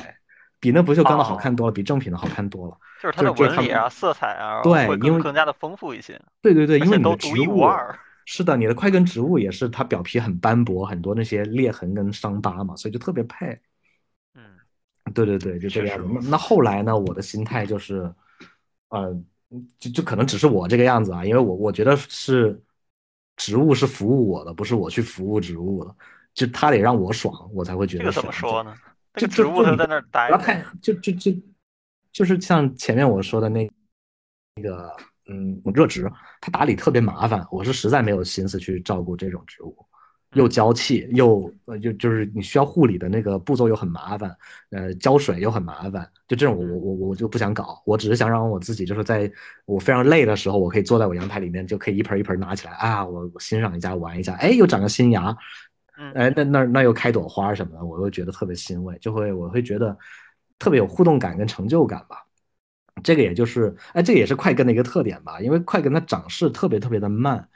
[0.59, 2.77] 比那不锈钢的好看哦，多了，比正品的好看多了。
[3.01, 7.99] 就是它的纹理啊、色彩啊，对，因为更更加的丰富一些，对对对，因为你的且都独一无植物二。
[8.25, 13.57] 是的，你的块根植物也是它表皮很斑驳，很多那些裂痕跟伤疤嘛，所以就特别配。
[14.33, 14.41] 嗯，
[15.13, 16.19] 对对对，就这个样子。
[16.21, 16.97] 那那后来呢？
[16.97, 18.11] 我的心态就是，
[18.89, 19.15] 呃，
[19.79, 22.59] 就就可能只是我这个样子啊，因为我我觉得是
[23.37, 25.95] 植物是服务我的，不是我去服务植物的，
[26.33, 28.75] 就它得让我爽，我才会觉这个怎么说呢？
[29.13, 30.35] 那就个植物在那儿待着。
[30.35, 31.31] 要太就就就
[32.11, 33.69] 就是像前面我说的那
[35.27, 39.75] 嗯，热植它打理特别麻烦，我是实在没有心思去照顾这种植物，
[40.33, 44.35] 又嗯娇气又呃就就是你需要护理的那个步骤又很麻烦，
[44.69, 49.31] 呃，浇水又很麻烦，就这种我我嗯我我就不想搞，我只是想让我自己就是在
[49.65, 55.35] 我非常累的时候，我可以坐在我阳台里面，就可以一盆一盆拿起来啊，我我欣赏一下玩一下，哎，又长个新芽，
[55.97, 59.97] 嗯哎，那那那又开朵花什么的，我又觉得特别欣慰，就会我会觉得
[60.59, 62.24] 特别有互动感跟成就感吧。
[63.03, 67.47] 这个也就是，哎，这个也是快根的一个特点吧，因为快根它长势特别特别的慢，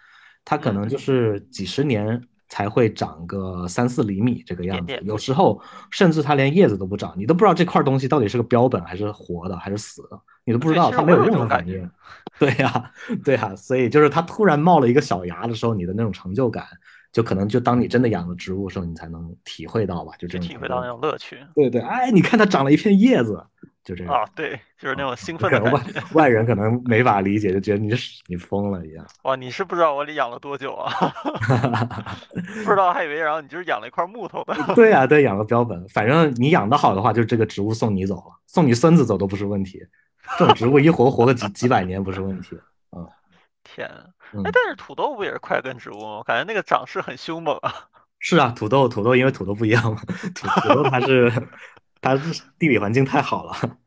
[0.46, 11.74] 它可嗯能就是几十年才会长个三四厘米这个样子，有时候甚至它连叶子都不长，你都不知道这块东西到底是个标本还是活的还是死的，你都不知，道，它没有任种感觉。
[11.74, 11.92] 何反应。
[12.40, 12.92] 对呀，
[13.24, 16.66] 对呀，所以就是它突然冒了一个小芽的时候，你的那种成就感，
[17.12, 20.88] 就可能就当你真的养了植物的时候，你才能体会到吧，就这种体会到那。
[20.88, 23.44] 种乐趣对对，哎，你看它长了一片叶子，
[23.90, 24.14] 就这种。
[24.14, 26.02] 啊，对，就是那啊，种兴奋的感觉。
[26.14, 29.06] 外人可能没法理解，就觉得你是你疯了一样。
[29.24, 30.92] 哇，你是不知道我里养了多久啊？
[32.64, 34.56] 不知道还以为然后你就是养了一块木头的。
[34.76, 39.84] 对呀， 对，养了标本，反正你养的好的话，就这个植物送你走了，送你孙子走都不是问题。
[40.38, 42.56] 这种植物一活活个几几百年不是问题。
[42.96, 43.08] 嗯
[43.64, 46.18] 天啊，哎，嗯，但是土豆不也是块根植物吗？
[46.18, 47.74] 我感觉那个长势很凶猛啊。
[48.20, 50.02] 是啊，土豆土豆因为土豆不一样嘛，
[50.34, 51.32] 土土豆它是
[52.02, 53.78] 它是地理环境太好了，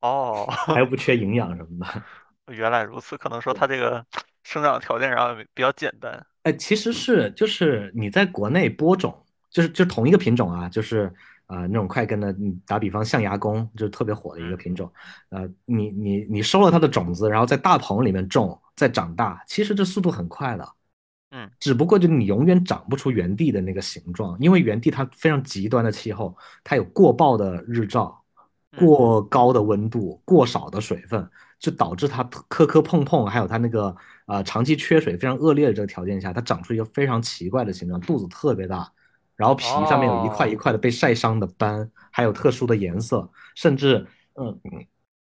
[0.00, 2.02] 哦， 它又不缺营养什么的。
[2.54, 4.04] 原来如此，可能说它这个
[4.42, 6.26] 生长条件上比较简单。
[6.42, 11.10] 哎，其实是就是你在国内播种，就是就同一个品种啊，就是
[11.46, 14.92] 呃那种快根的，你打比方象牙弓就是特别火的一个嗯品种，
[15.30, 20.68] 呃，你你你收了它的种子，然后在大棚里面种，再长大，其实这速度很快的，
[21.34, 21.50] 嗯。
[21.60, 28.22] 只不过就你永远长不出原地的那个形状，因为原地它非常极端的气候，它有过暴的日照、
[28.72, 28.78] 嗯。
[28.78, 33.94] 过高的温度、过少的水分，就导致它磕磕碰碰，还有它那个
[34.26, 38.90] 呃长期缺水非常恶劣的这个条件下，它长出一个非常奇怪的形状，肚子特别大，
[39.36, 44.60] 然后皮上面有一块一哦，块的被晒伤的斑，还有特殊的颜色，甚至嗯，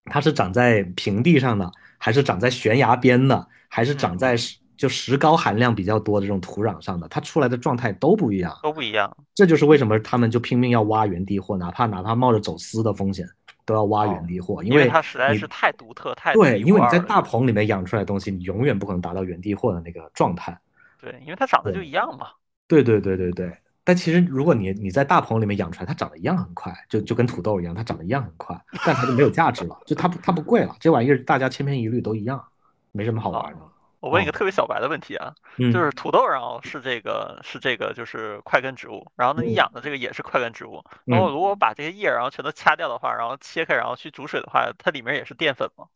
[0.06, 8.56] 它是长在平地上的，还是长在悬崖边的，还是长嗯，在石就石膏含量比较多的这种土壤上的，它出来的状态都不一样。
[8.62, 9.16] 都不一样。
[9.34, 13.26] 这就是为什么他们就拼命要挖原地货，哪怕哪怕冒着走私的风险，
[13.64, 16.98] 都要挖原哦，地货，因因为为它实在是太独特、太对，因为你在。
[17.06, 20.58] 大棚里面养出来的东西，你永远不可能达到原地货的那个状态。
[21.00, 22.26] 对，因为它长得就，一样嘛。
[22.66, 23.52] 对对对对对。
[23.84, 32.42] 但其实如果你你在大棚里面养出来，它长得一样很快，就就跟土豆一样，它长得一样很快，但它就没有价值了，就它不它不贵了，这玩意儿大家千篇一律都一样，
[32.90, 33.60] 没什么好玩的。
[34.00, 35.34] 哦，我问一个哦，特别小白的问题啊，
[35.70, 35.84] 就嗯。
[35.84, 39.54] 是土豆，然后是这个是这个就是块根植物，然后呢你嗯。
[39.54, 41.32] 养的这个也是块根植物，然后嗯。
[41.32, 45.86] 如果把这些叶儿然后全都掐掉的话，然后切开然后去煮水的话，它里面也是淀粉吗？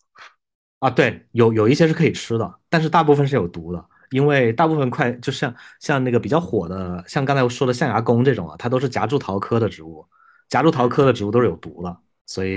[0.80, 10.08] 啊，对，有有一些是可以吃的，但是大部分是有毒的，因为大部分块就像像那个比较火的，像刚才我说的象牙弓这种啊，它都是夹竹桃科的植物，
[10.48, 12.56] 夹竹桃嗯，科的植物都是有毒的，所以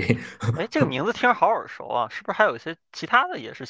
[0.54, 3.66] 哎，这个 名字听着好耳熟啊，是不是还有一些其他的也是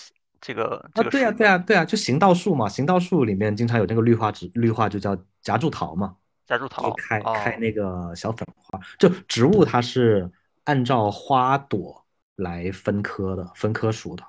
[0.46, 6.14] 这个啊，这个对呀，对呀，对呀，就行道树嘛，行道树里面经常有那个绿化植，绿化就叫夹竹桃嘛，
[6.46, 6.92] 夹竹桃？
[6.96, 10.30] 开开哦那个小粉花，就植物它是
[10.64, 12.04] 按照花朵
[12.36, 14.22] 来分科的，分科属的，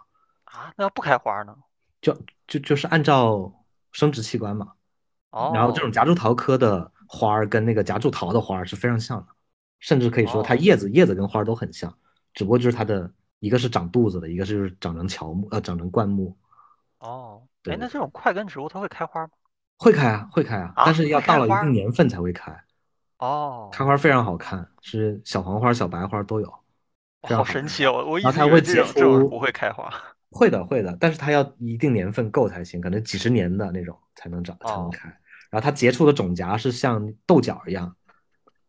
[0.46, 1.54] 啊，那要不开花呢？
[2.02, 3.54] 就就就是按照
[3.92, 4.72] 生殖器官嘛。
[5.32, 9.28] 哦然后这种哦夹竹桃科的花儿跟那个夹竹桃的花儿是非常像的，
[9.82, 11.94] 甚至可以说它哦叶子叶子跟花儿都很像，
[12.34, 16.36] 只不过就是它的一个是长肚子的，一个是长成乔木，呃，长成灌木。
[17.00, 19.30] 哦，哎，那这种块根植物它会开花吗？
[19.78, 21.72] 会开啊，会开啊，但啊，是要到了一定？
[21.74, 22.52] 年份才会开。
[23.20, 23.88] 哦开哦。
[23.88, 26.50] 花非常好看，是小黄花、小白花都有，
[27.22, 27.44] 好好。
[27.44, 27.94] 神奇哦！
[27.94, 29.92] 我我一直以为这它会结种这种是不，会开花。
[30.32, 35.08] 会的会的，但是它要一定年份够才行，可能几十年的那种才能长才能哦开。
[35.50, 37.96] 然后它结出的种荚是像豆角一样，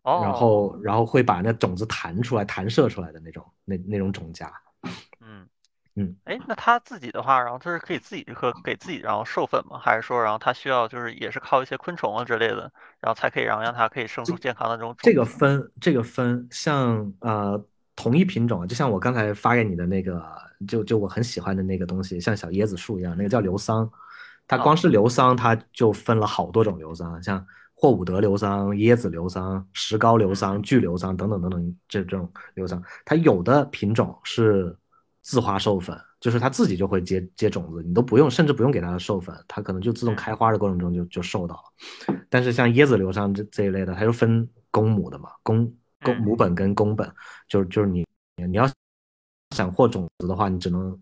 [0.07, 4.49] 然哦，后然后会把那种子弹出来、弹射出来的那种那那种种荚。
[5.21, 5.47] 嗯，
[5.97, 9.81] 嗯，哎，那它自己的话，然后它是可以自己和给自己然后授粉吗？
[9.83, 15.25] 还是说然后它需要就是也是靠一些昆虫啊之类的，然后才可以然后让它可以生出健康的这种这个？
[15.25, 17.61] 分这个分像呃
[17.97, 20.23] 同一品种啊，就像我刚才发给你的那个，
[20.69, 23.91] 就就我很喜欢的那个东西，像小椰子树一样，那个叫流桑。
[24.49, 27.45] 它光啊，是流桑，它就分了好多种流桑，像
[27.79, 32.83] 霍伍德硫桑、椰子硫桑、石膏硫嗯桑、聚硫桑等等等等这这种硫桑。
[33.05, 34.75] 它有的品种是
[35.21, 42.17] 自花授粉，就是它自己就会结结种子，你都不用，甚至不用给它授粉，它可能就自动嗯开花的过程中就就受到了。
[42.31, 45.67] 但是像椰子流桑这这一类的，它就分公母的嘛，公
[46.03, 47.13] 公嗯，母本跟公本，
[47.47, 48.67] 就是就是你你要
[49.55, 50.99] 想获种子的话，你只能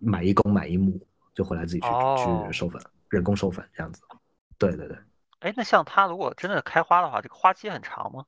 [0.00, 1.00] 买一公买一母，
[1.34, 4.02] 就回来自己去去哦，授粉，人工授粉这样子。
[4.58, 4.96] 对对对，
[5.46, 8.24] 哎，那像它如果真的开花的话，这个花期很长吗？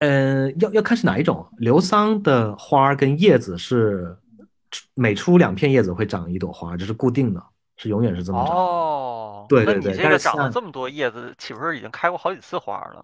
[0.00, 1.48] 嗯，要要看是哪一种。
[1.58, 4.18] 硫桑的花儿跟叶子是
[4.94, 7.40] 每出两片叶子会长一朵花，这是固定的，
[7.76, 8.56] 是永远是这么长。
[8.56, 13.00] 哦，对对对，那你这个长了这么多叶子，岂不是已经开过好几次花了？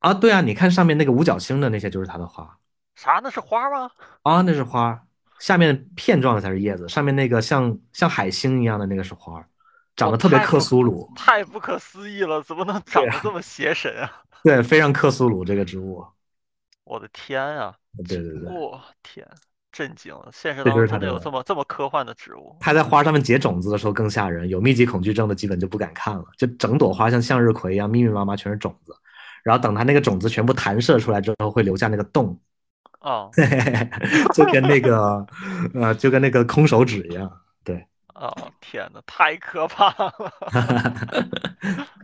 [0.00, 2.58] 啊，对啊，你看上面那个五角星的那些就是它的花。
[2.96, 3.18] 啥？
[3.24, 3.90] 那是花吗？
[4.24, 5.06] 啊，那是花，
[5.38, 9.48] 下面片状的才是叶子，上面那个像像海星一样的那个是花儿。
[9.96, 14.12] 长得特别克苏鲁，太不可思议了，怎么能长得这么邪神啊？
[14.44, 16.04] 对，非常克苏鲁这个植物，
[16.84, 17.74] 我的天啊！
[18.06, 19.26] 对对对，我、天，
[19.72, 20.28] 震惊了！
[20.32, 22.54] 现实这当中有这么这么科幻的植物？
[22.60, 28.94] 它在花上面结种子的时候更吓人，有密集恐惧症的基本就不敢看了，就整朵花像向日葵一样密密麻麻全是种子，
[29.42, 32.38] 然后等它那个种子全部弹射出来之后，会留下那个洞，
[33.00, 33.30] 哦
[34.34, 35.26] 就跟那个
[35.74, 37.30] 呃，就跟那个空手指一样，对，
[38.18, 40.12] 哦，天呐，太可怕了！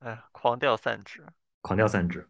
[0.00, 1.24] 哎呀，狂掉散值。
[1.60, 2.28] 狂掉散值。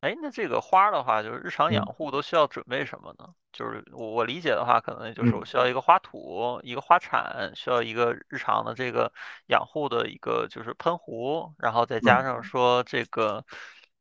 [0.00, 3.28] 哎，那这个花儿的话，就是日常养嗯护都需要准备什么呢？
[3.52, 9.12] 就是我我理解的话，可能就是我嗯需要一个花土，一个花铲，需要一个日常的这个
[9.46, 12.22] 养护的一个就是喷壶，然后再加嗯。
[12.22, 13.44] 上说这个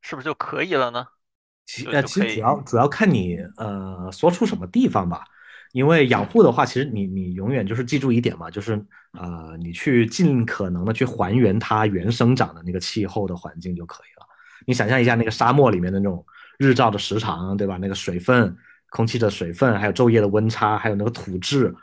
[0.02, 1.08] 是不是就可以了呢？
[1.66, 5.24] 就其呃，其实主要主要看你呃所处什么地方吧，
[5.76, 14.26] 因为养护的话，其实你你永远就是记住一点嘛，就是呃你去尽可能的去还原它原生长的那个气候的环境就可以了。
[14.66, 16.26] 你想象一下那个沙漠里面的那种
[16.58, 17.76] 日照的时长，对吧？
[17.76, 18.56] 那个水分、
[18.90, 21.76] 空气的水分，还有昼夜的温差，还有那个土质，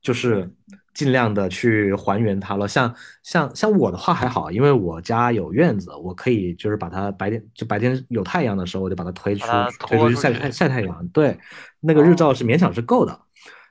[0.00, 0.48] 就是
[0.94, 2.68] 尽量的去还原它了。
[2.68, 9.44] 像像像我的话还好，因为我家有院子，我可以就是把它白天就白天有太阳的时候，我就把它推出
[9.80, 10.14] 推出去。
[10.14, 11.08] 晒太晒太阳。
[11.08, 11.36] 对，
[11.80, 13.20] 那个日照哦，是勉强是够的。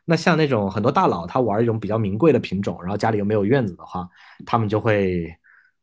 [0.10, 4.10] 那像那种很多大佬，他玩一种比较名贵的品种，然后家里又没有院子的话，
[4.46, 5.32] 他们就会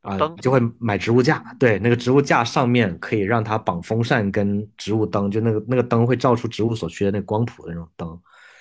[0.03, 0.19] 啊。
[0.43, 1.43] 就会买植物架。
[1.59, 8.09] 对，那个植物架上面可以让它绑风扇跟植物灯，就那个那个灯会照出植物所需的那个光谱的那种灯。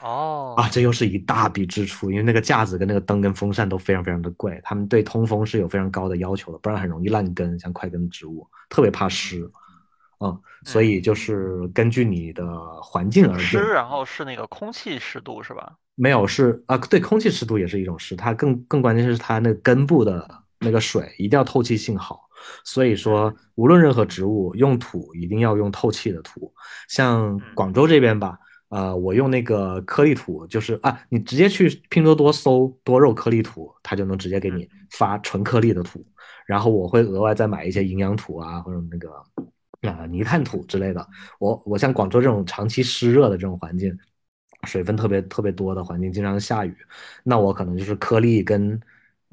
[0.01, 9.49] 哦啊，这哦，又是一大笔支出，因为那个架子跟那个灯跟风扇都非常非常的贵，他们对通风是有非常高的要求的，不然很容易烂根，像块根植物特别怕嗯湿，
[10.19, 12.45] 嗯，所嗯，以就是根据你的
[12.81, 15.75] 环境而湿，定，然后是那个空气湿度是吧？
[15.95, 20.27] 没有是啊，对，空气湿度也是一种湿，它更更关键是它那根部的
[20.59, 22.21] 那个水一定要透气性好，
[22.63, 26.53] 所以说嗯无论任何植物用土一定要用透气的土，
[26.89, 28.37] 像嗯广州这边吧。
[28.69, 36.03] 呃，我用那个颗粒土，就是啊，你直接去拼多多搜多肉颗粒土，它就能直接给嗯你发纯颗粒的土。
[36.45, 39.09] 然后我会额外再买一些营养土啊，或者那个
[39.87, 41.07] 啊泥炭土之类的。
[41.39, 43.97] 我我像广州这种长期湿热的这种环境，
[44.63, 46.75] 水分特别特别多的环境，经常下雨，
[47.23, 48.79] 那我可能就是颗粒跟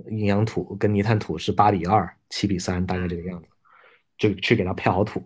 [0.09, 3.49] 营养土跟泥炭土是八比二、七比三，大概这嗯，个样子，
[4.19, 5.23] 就去给它配好土。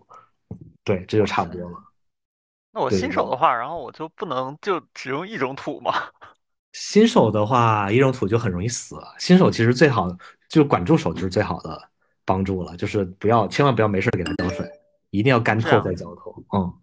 [0.83, 1.77] 对，这就，差不多了。
[2.71, 2.89] 那我。
[2.89, 5.93] 新手的话，然后我就不能就只用一种土吗？
[6.73, 8.95] 新手的话，一种土就很容易死。
[9.17, 10.07] 新手其实最好
[10.47, 11.89] 就管住手就是最好的
[12.23, 14.69] 帮助了，就是不要千万不要没事给它浇水，
[15.09, 16.43] 一定要干透，再浇头。
[16.53, 16.73] 嗯，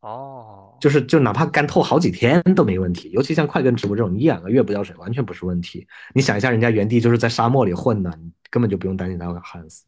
[0.00, 3.10] 哦，就是就哪怕干透好几天都没问题。
[3.10, 5.86] 尤其像快根植物这种，你一两个月不浇水完全不是问题。
[6.14, 9.84] 你想一下，人家原地就是在沙漠里混的，你根本就不用担心它会旱死。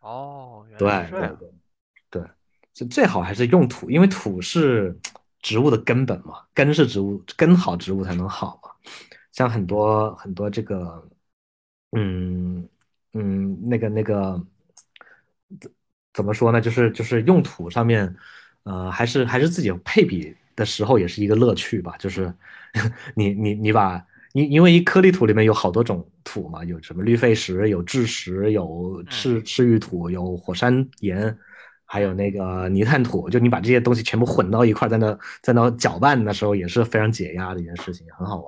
[0.00, 1.08] 哦，原对。
[1.10, 1.52] 对对
[2.10, 2.22] 对，
[2.74, 4.94] 就最好还是用土，因为土是
[5.40, 8.68] 植物的根本嘛，根是植物，根好植物才能好嘛。
[9.30, 11.08] 像很多很多这个，
[11.92, 12.68] 嗯
[13.14, 14.38] 嗯，那个那个
[16.14, 16.60] 怎怎么说呢？
[16.60, 18.14] 就是就是用土上面，
[18.64, 21.96] 呃，还是还是自己配比的时候也是一个乐趣吧。
[21.98, 22.32] 就是
[23.16, 24.00] 你你你把
[24.34, 31.36] 因因为一颗粒土里面有好多种土嘛，有什么绿沸石，有蛭石，有嗯赤赤玉土，有火山岩，
[31.84, 33.28] 还有嗯，那个泥炭土。
[33.28, 38.46] 就你把这些东西全部混到一块，在那在那搅拌的时候，也是非常解压的一件事情，很好玩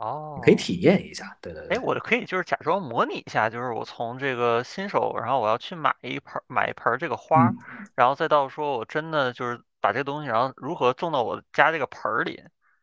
[0.00, 0.56] 儿，你可以哦。
[0.58, 1.36] 体验一下。
[1.40, 7.56] 对对对哎，对，我就可以就是假装模拟一下，就是我从这个新手，然后我要去买一盆儿买一盆儿这个花，嗯
[7.94, 12.42] 然后再到说我真的就是把这个东西，然后如何种到我家这个盆儿里，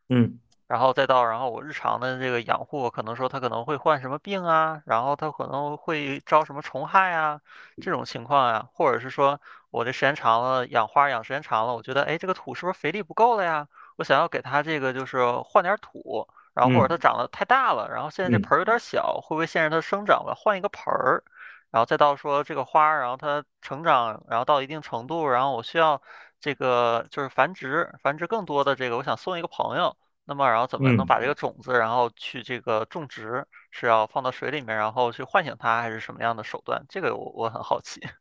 [0.10, 7.41] 嗯然后再到然后我日常的这个养护，可能说它可能会患什么病啊，然后它可能会招什么虫害啊，
[7.82, 13.67] 这种情况啊，或者是说我这时间长了养花养时间长了，我觉得哎这个土是不是肥力不够了呀？
[13.95, 16.27] 我想要给它这个就是换点儿土。
[16.57, 20.23] 然后或者它嗯长得太大了，然后现在这嗯盆儿有点小，会不会限制它生长？
[20.23, 21.23] 我要换一个盆儿，
[21.69, 26.01] 然后再到说这个花儿，然后它成长，然后到一定程度，然后我需要
[26.39, 29.95] 这个就是繁殖，繁殖更多的这个，我想送一个朋友，
[30.25, 31.08] 那么然后怎么能嗯。
[31.08, 33.47] 把这个种子，然后去这个种植？
[33.71, 36.83] 是要放到水里面，然后去唤醒它，还是什么样的手段？
[36.89, 38.01] 这个我我很好奇。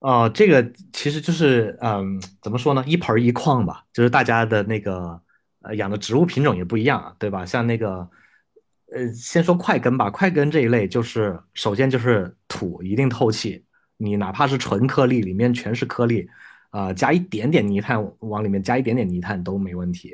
[0.00, 2.84] 哦，这个其实就是，嗯，怎么说呢？
[2.86, 5.20] 一盆儿一矿吧，就是大家的那个
[5.66, 7.44] 呃养的植物品种也不一样啊，对吧？
[7.44, 8.08] 像那个，
[8.92, 13.64] 呃，先说块根吧，块根这一类就是首先就是土一定透气，
[13.96, 16.28] 你哪怕是纯颗粒，里面全是颗粒，
[16.70, 20.12] 啊、加一点点泥炭往里面加一点点泥炭都没问题。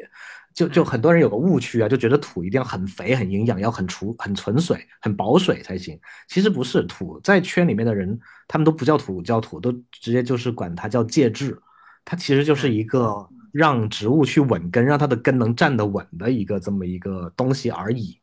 [0.54, 5.98] 就就嗯很多人有个误区啊，就觉得土一定要很肥、很营养，要很储、很存水、很保水才行。
[6.28, 11.58] 其实不是，土在圈里面的人，他们都不叫土，叫土，都直接就是管它叫介质。
[12.04, 18.18] 它其实就是嗯一个让植物去稳根，让它的根能站得稳的一个这么一个东西而已。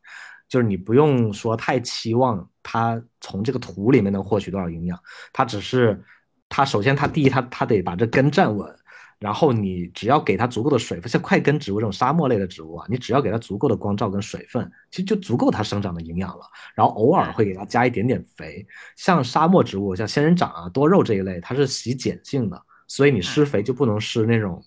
[0.48, 4.98] 就是你不用说太期望它从这个土里面能获取多少营养，
[5.32, 6.02] 它只是
[6.48, 8.68] 它首先它第一它它得把这根站稳，
[9.20, 16.44] 然后你只要给它足够的水分，像块根植物这种沙漠类的植物啊，你只要给它足够的光照跟水分，其实就足够它生长的营养了。
[16.74, 18.66] 然后偶尔嗯会给它加一点点肥，
[18.96, 24.60] 像沙漠植物，像仙人掌啊、多肉这一类，它是喜碱性的，所以你施嗯肥就不能施那种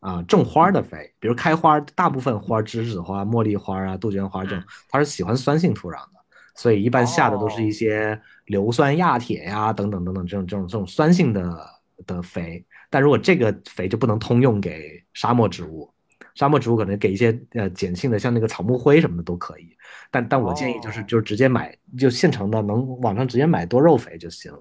[0.00, 6.20] 啊、种花的肥，比如开花，大部分花，栀子花、茉莉花啊、杜鹃花这种，嗯，它是喜欢酸性土壤的，
[6.54, 11.66] 所以一般下的都是一哦，些硫酸亚铁呀等等等等这种这种这种酸性的
[12.06, 12.64] 的肥。
[12.88, 15.92] 但如果这个肥就不能通用给沙漠植物，
[16.34, 19.76] 沙漠植物可能给一些呃碱性的，像那个草木灰什么的都可以。
[20.10, 24.52] 但但我建议就是哦，就是直接买就现成的，能网上直接买多肉肥就行。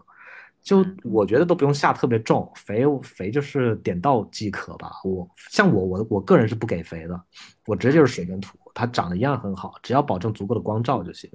[0.65, 4.91] 就嗯我觉得都不用下特别重，肥肥就是点到即可吧。
[5.03, 7.23] 我像我我我个人是不给肥的，
[7.67, 11.29] 我直接就嗯是水跟土，它长得一样很好，只要保证足够的光照就行。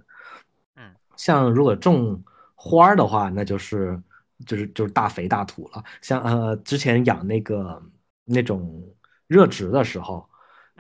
[0.75, 0.83] 嗯
[1.17, 2.21] 像如果种
[2.57, 4.03] 花儿的话，那就是
[4.47, 5.85] 就是就是大肥大土了。
[6.03, 7.81] 像呃之前养那个
[8.25, 8.83] 那种
[9.29, 10.29] 热植的时候，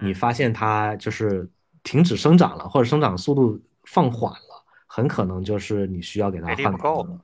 [0.00, 1.48] 你嗯，发现它就是
[1.84, 7.20] 停止生长了，或者生长速度放缓了，很可能就是你需要给它肥力换不够，盆了。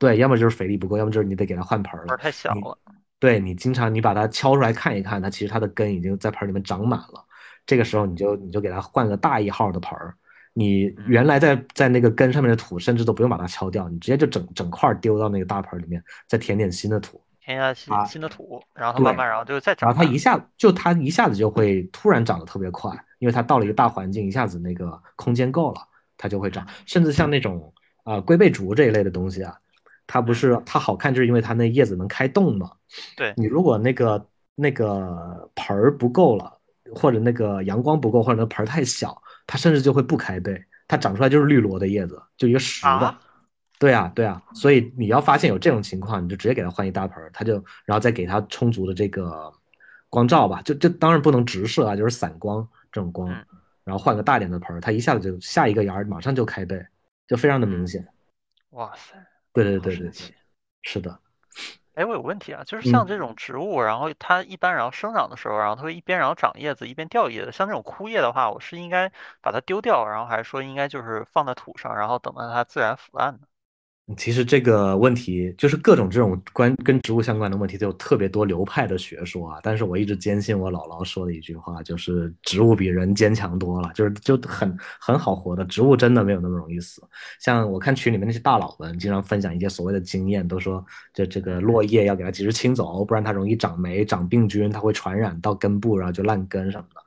[0.00, 2.16] 对，要么就是肥力不够，要么就是你得给它换盆儿了。
[2.16, 2.76] 盆太小了。
[3.18, 7.22] 对你经常你把它敲出来看一看，它其实它的根已经在盆儿里面长满了。
[7.66, 10.14] 这个时候你就你就给它换个大一号的盆儿，
[10.54, 17.22] 你嗯原来在在那个根上面的土，甚至都不用把它敲掉，你直接就整整块儿丢到那个大盆儿里面，再填点新的土。
[17.42, 20.16] 填下新它新的土，然后它慢，慢，然后就再长然后它一。
[20.16, 25.80] 下就它一下子就会突然长得特别快，因为它到了一个嗯大环境，一下子那个空间够了，
[26.16, 26.64] 它就会长。
[26.64, 27.72] 嗯甚至像那种
[28.04, 29.54] 啊、呃龟背竹这一类的东西啊，
[30.12, 32.72] 它不嗯，是它好看，就是因为它那叶子能开洞嘛。
[33.16, 36.52] 对，你如果那个那个盆儿不够了，
[36.92, 42.88] 或者那个阳光不够，或者那盆儿太小，它甚至就会不开背，它长出来就是绿萝的叶子，就一个实的。
[42.88, 43.20] 啊，
[43.78, 47.54] 对啊，对啊，所以你要发现有这种情况，你就直接给它换一大盆儿，它就
[47.84, 49.52] 然后再给它充足的这个
[50.08, 53.46] 光照吧，就就当然不能直射啊，就是散光这种光，嗯
[53.82, 56.84] 然后换个大点的盆儿，它一下子就下一个芽儿马上就开背，
[57.26, 58.06] 就非常的明嗯，显。
[58.70, 59.16] 哇塞，
[59.52, 60.34] 对对对对对，
[60.82, 61.20] 是的，
[61.94, 63.06] 哎，我有问题啊，就是像嗯。
[63.06, 67.52] 这种植物，然后它一般然后生长的时候，然后它会一边然后长叶子，一边掉叶子。
[67.52, 73.40] 像这种枯叶的话，我是应该把它丢掉，然后还是说应该就是放在土上，然后等到它自然腐烂呢？
[74.16, 79.58] 其实这个问题就是各种这种关跟植物相关的问题，都有特别多流派的学说啊。
[79.62, 85.64] 但是我一直坚信我姥姥说的一句话，就是植物比人坚强多了，就是就很很好活的。
[85.64, 87.02] 植物真的没有那么容易死。
[87.38, 97.00] 像我看群里面那些大佬们，经常分享一些所谓的经验，都说这这个落叶要给它及时清走，不然它容易长霉、长病菌，它会传染到根部，然后就烂根什么的。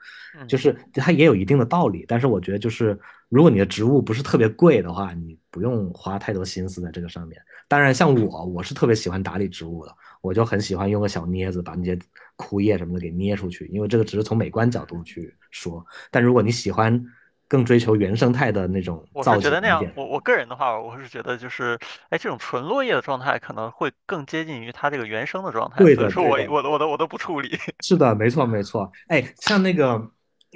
[0.48, 7.42] 就嗯是它也有一定的道理，但是我觉得就是如果你的植物不是特别贵的话，你不用花太多心思在这个上面。
[7.68, 11.98] 当然，像我，我是特别喜欢打理植物的，我就很喜欢用个小镊子把那些
[12.36, 15.84] 枯叶什么的给捏出去，因为这个只是从美观角度去说。
[16.12, 17.04] 但如果你喜欢
[17.48, 21.78] 更追求原生态的那种我是造觉得那样，我我个人的话，我是觉得就是，
[22.10, 27.58] 哎，这种纯落叶的状态可能会更接近于它这个原生的状态，对的，所以说我对的，我都我都我都不处理。
[27.82, 28.92] 是的，没错没错。
[29.08, 30.10] 哎，像那个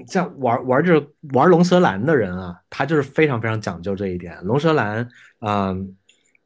[0.05, 0.93] 像玩玩这
[1.33, 4.37] 玩龙舌兰的人啊，他就是非常非常讲究这一点。
[4.43, 5.07] 龙舌兰，
[5.41, 5.95] 嗯，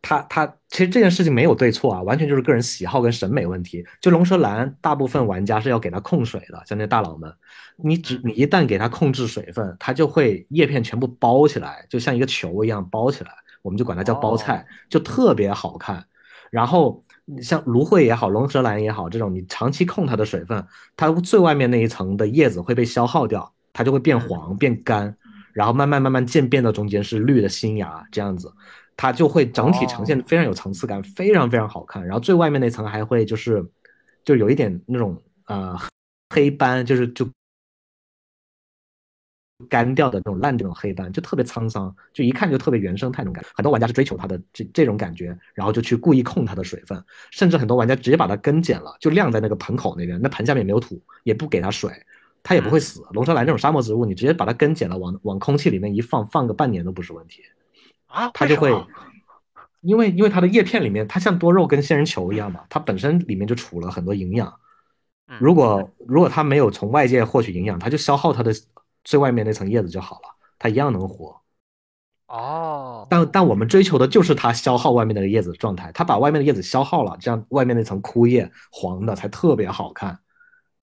[0.01, 3.85] 他他其实这件事情没有对错啊，完全就是个人喜好跟审美问题。
[4.01, 7.33] 就龙舌兰，大部分玩家是要给它控水的，像那大佬们，
[7.75, 13.31] 你只嗯，你一旦给它控制水分，它就会叶片全部包起来，就像一个球一样包起来，
[13.61, 16.03] 我们就管它叫包哦，菜，就特别好看。
[16.49, 17.03] 然后
[17.41, 20.65] 像芦荟也好，龙舌兰也好，这种你长期控它的水分，
[20.97, 25.15] 它最外面那一层的叶子会被消耗掉，它就会变嗯，黄变干，
[25.53, 28.51] 然后慢慢慢慢渐变到中间是绿的新芽这样子，
[28.97, 32.03] 它就会整体呈现哦，非常有层次感，非常非常好看。
[32.03, 33.63] 然后最外面那层还会就是
[34.25, 35.77] 就有一点那种呃
[36.33, 37.27] 黑斑，就是就
[39.69, 43.49] 干掉的那种烂这种黑斑，就特别沧桑，就一看就特别原生态那种感觉。
[43.53, 51.91] 很多玩家是追求它的这这种感觉，然后就去故意控它的水分，甚至很多玩家直接把它根剪了，就晾在那个盆口那边，那盆下面也没有土，也不给它水，
[52.43, 53.03] 它也不会嗯，死。
[53.11, 57.41] 龙舌兰这种沙漠植物，你直接把它根剪了，往往空气里面一放，放个半年都不是问题，
[58.07, 58.71] 啊，它就会。
[59.81, 64.53] 因为因为它的叶片里面，它像多肉跟仙人球一样嘛，它本身里面就储了很多营养，
[65.27, 68.53] 嗯，如果如果它没有从外界获取营养，它就消耗它的
[69.03, 70.29] 最外面那层叶子就好了，
[70.59, 71.39] 它一样能活。
[72.27, 80.17] 哦，但但我们追求的就是它消耗外面那个叶子的状态，它把外面的叶子消耗了，这样外面那层枯叶黄的才特别好看。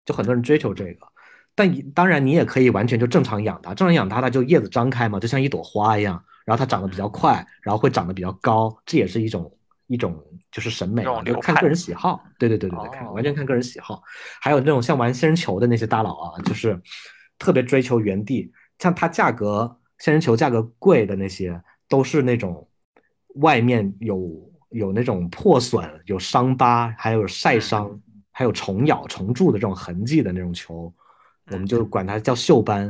[0.04, 1.06] 就很多人追求这个，
[1.54, 9.50] 但当然你也可以完全就正常养它，正常养它它就叶子张开嘛，就像一朵花一样，然后它长得比较嗯，快，然后会长得比较高，这也是一种
[9.86, 10.18] 一种
[10.52, 11.66] 就是审美了，就看个。
[11.66, 12.22] 人喜好。
[12.38, 14.02] 对对对对对，看完全哦，看个人喜好。
[14.40, 16.78] 还有那种像玩仙人球的那些大佬啊，就是
[17.38, 22.68] 特别追求原地，像它价格仙人球价格贵的那些，都是那种
[23.36, 28.00] 外面有有那种破损、有伤疤，还有晒嗯伤，
[28.32, 30.92] 还有虫咬、虫蛀的这种痕迹的那种球，
[31.50, 32.86] 我们嗯，就管它叫锈斑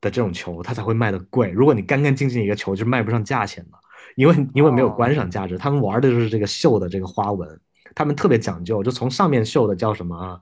[0.00, 1.50] 的这种球，它才会卖的贵。
[1.50, 3.78] 如果你干干净净一个球，就卖不上价钱的，
[4.16, 5.56] 因为因为没有观哦，赏价值。
[5.56, 7.60] 他们玩的就是这个绣的这个花纹，
[7.94, 10.40] 他们特别讲究，就从上面绣的叫什么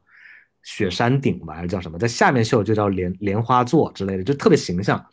[0.63, 5.05] 雪山顶吧，还是叫什么，在下面绣就叫莲莲花座之类的，就特别形象。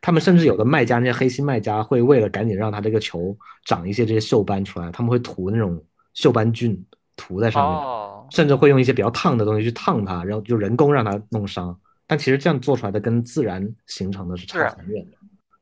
[0.00, 5.80] 他们甚至有的卖家，那些黑心卖家会为了赶紧让他这个球长一些这些锈斑出来，他们会涂那种
[6.16, 6.84] 锈斑菌
[7.16, 11.78] 涂在上面，哦，甚至会用一些比较烫的东西去烫它，然后就人工让它弄伤。
[12.06, 14.68] 但其实这样做出来的跟自然形成的是差。
[14.70, 15.16] 很远的。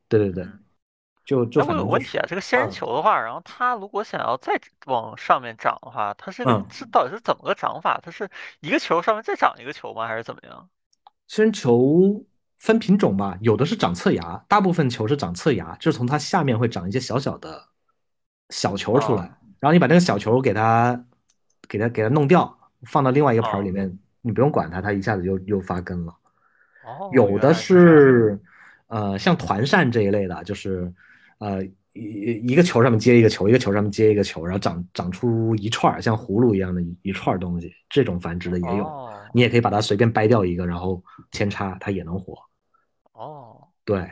[0.09, 0.59] 对对对，嗯。
[1.31, 8.01] 就就哎，我反正就是，有问题啊，这个仙人嗯球的话，然后它如果想要再往上面长的话，它这个嗯，是到底是怎么个长法？
[8.03, 8.29] 它是
[8.59, 10.09] 一个球上面再长一个球吗？
[10.09, 10.69] 还是怎么样？
[11.29, 12.21] 仙人球
[12.59, 17.63] 分品种吧，有的是长侧芽，大部分球是长侧芽，就是从它下面会长一些小小的
[18.49, 21.01] 小球出来，啊然后你把那个小球给它
[21.69, 26.13] 给它给它弄掉，放到另外一个盆儿里啊面，你不用管它，它一下子就又发根了。
[26.83, 27.55] 哦，有的。
[27.55, 28.37] 是
[28.89, 30.93] 呃像团扇这一类的，就是
[31.41, 31.63] 呃
[31.93, 38.85] 一一个球上面接一个球，一个球上面接一个球，然后长长出一串儿像葫芦一样的一一串儿东西，这种繁殖的也有。
[38.85, 42.37] 哦你也可以把它随便掰掉一个，然后扦插，它也能活。
[43.13, 44.11] 哦，对，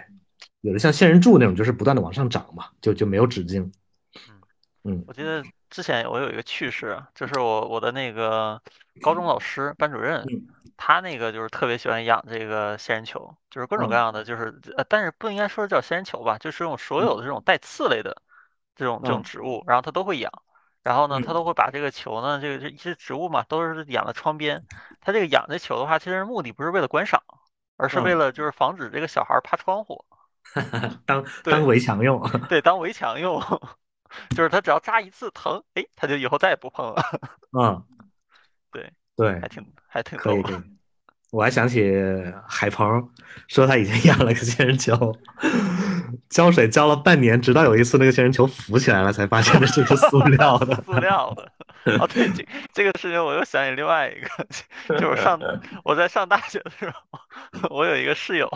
[0.60, 3.68] 有的像仙人柱那种，就是不断的往上涨嘛，就就没有止境。
[4.14, 4.38] 嗯。
[4.84, 8.62] 嗯我觉得之前我有一个趣事啊，就是我我的那个
[9.00, 10.46] 高中老师班主任，嗯。
[10.76, 18.22] 他那个就是特别喜欢养这个仙人球，就是各种各嗯样的，就是呃，但是不应该说叫仙人球吧，就是用所有的这嗯种带刺类的
[18.76, 19.22] 这种这种嗯。
[19.22, 20.32] 植物，然后他都会养，
[20.82, 21.34] 然后呢，他嗯。
[21.34, 24.64] 都会把这个球呢，这个这一些植物嘛，都是养在窗边，
[25.00, 27.22] 他这个养这球的话，其实目的不是为了观赏，
[27.76, 30.04] 而是为嗯，了就是防止这个小孩儿爬窗户，
[31.06, 32.20] 当当对围墙用。
[32.48, 33.40] 对，当围墙用，
[34.30, 37.02] 就是他只要扎一次疼，哎，他就以后再也不碰了。
[37.58, 37.82] 嗯，
[38.70, 40.18] 对，对，还挺还挺。
[40.18, 40.56] 可以可以。
[41.30, 41.92] 我还想起
[42.46, 43.06] 海鹏
[43.48, 44.94] 说他以前养了个仙人球，
[46.28, 50.74] 浇水浇了半年，直到有一次那个仙人球浮起来了，才发现这是个塑料的。
[50.86, 51.52] 塑料的。
[51.98, 55.40] 哦，对，这这个事情我又想起另外一个，就是上
[55.84, 58.50] 我在上大学的时候，我有一个室友，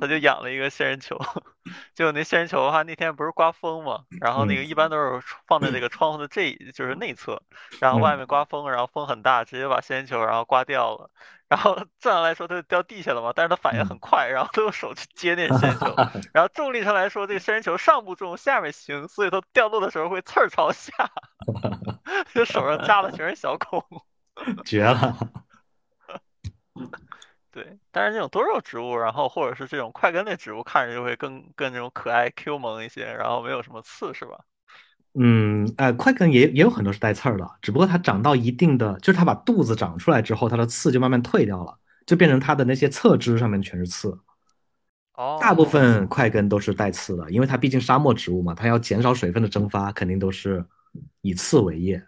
[0.00, 1.16] 他就养了一个仙人球，
[1.94, 7.40] 就那仙人球的话，那天不是刮风嘛，然后那个嗯一般都是放在这个窗户的这，就是内侧，
[7.78, 11.08] 然后外嗯面刮风，然后风很大，直接把仙人球然后刮掉了。
[11.52, 15.94] 然后正常来说它就掉地下了嘛，但是它反应很嗯，快，然后他用手去接那个仙人球，
[16.32, 20.92] 然后重力上来说，这个仙人球上不重，下面轻，所以它掉落的时候会刺儿朝下，
[22.34, 23.84] 就手上扎的全是小孔。
[24.64, 25.14] 绝了。
[27.50, 34.38] 对，但是这种多肉植物，然后或者是这种块根类植物，看着就会更更那种可爱 Q 萌一些，然后没有什么刺，是吧？
[35.14, 44.18] 嗯，呃，快根也也有很多是带刺儿的，只不过它长到一定的，就是它把肚子长出来之后，它的刺就慢慢退掉了，就变成它的那些侧枝上面全是刺。
[45.38, 50.64] 大部哦分块根都是带刺的，因为它毕竟沙漠植物嘛，它要减少水分的蒸发，肯定都是
[51.20, 52.02] 以刺为业。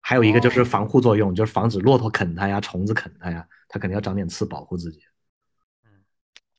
[0.00, 5.00] 还有一个就是哦，防护作用，就是防止骆驼啃它呀、虫子啃它呀，它肯定要长点刺保护自己。
[5.84, 6.04] 嗯，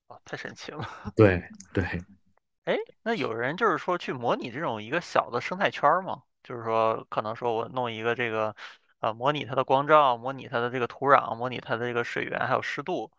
[0.08, 0.88] 哇，太神奇了。
[1.16, 1.84] 对 对，
[2.70, 6.22] 哎，那有人就是说去模拟这种一个小的生态圈儿吗？
[6.44, 8.56] 就是说，可能说我弄一个这个，
[9.00, 13.10] 呃，模拟它的光照，模拟它的这个土壤，模拟它的这个水源还有湿度，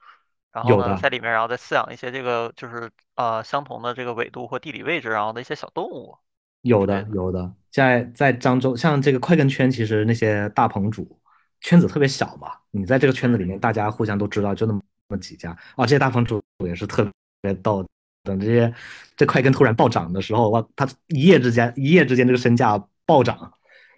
[0.53, 6.16] 然后呢，在里面然后再饲养一些这个就是呃相同的这个纬度或地理位置，然后的一些小动物
[6.62, 7.03] 有之类的。
[7.03, 11.20] 的有的，在在漳州，像这个快根圈，其实那些大棚主
[11.61, 14.72] 圈子特别小嘛，你在这个圈子里嗯，面，大家互相都知道，就那
[15.09, 15.51] 么几家。
[15.76, 17.05] 哦，这些大棚主也是特
[17.40, 17.84] 别逗，
[18.22, 18.72] 等这些
[19.16, 23.52] 这快根突然暴涨的时候，哇，他一夜之间一夜之间这个身价暴涨，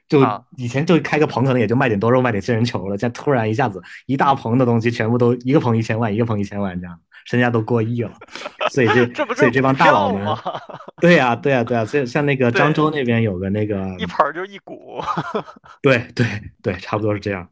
[0.08, 8.12] 就啊，以前就开个棚可能也就卖点多肉，卖点仙人球了，现在突然一下子一大棚的东西全部都一个棚一千万，一个棚一千万这样，身价都过亿了。
[8.70, 9.04] 所以这
[9.34, 10.12] 所以这帮大佬？
[10.12, 10.24] 们。
[11.00, 15.00] 对呀，对呀，对呀，所以像那个漳，州那边有个那个，一盆就一股。
[15.82, 16.26] 对对
[16.62, 17.48] 对，差不多是这样。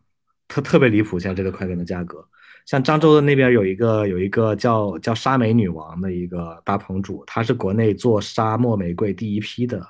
[0.49, 2.25] 特特别离谱，现在这个快根的价格。
[2.67, 9.85] 像漳州的那边有一个有一个叫叫沙美女王的一个大棚主，她是国内做沙漠玫瑰第一批的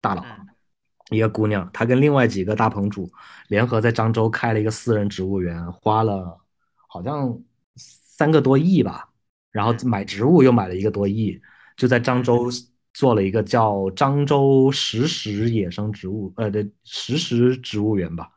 [0.00, 0.46] 大佬，嗯
[1.10, 3.10] 一个姑娘，她跟另外几个大棚主
[3.48, 6.38] 联合在漳州开了一个私人植物园，花了
[6.86, 7.38] 好像
[7.76, 9.08] 三个多亿吧，
[9.50, 11.40] 然后嗯买植物又买了一个多亿，
[11.76, 12.48] 就在漳嗯州
[12.92, 18.28] 做了一个叫漳州石石野生植物，呃，对，石石植物园吧。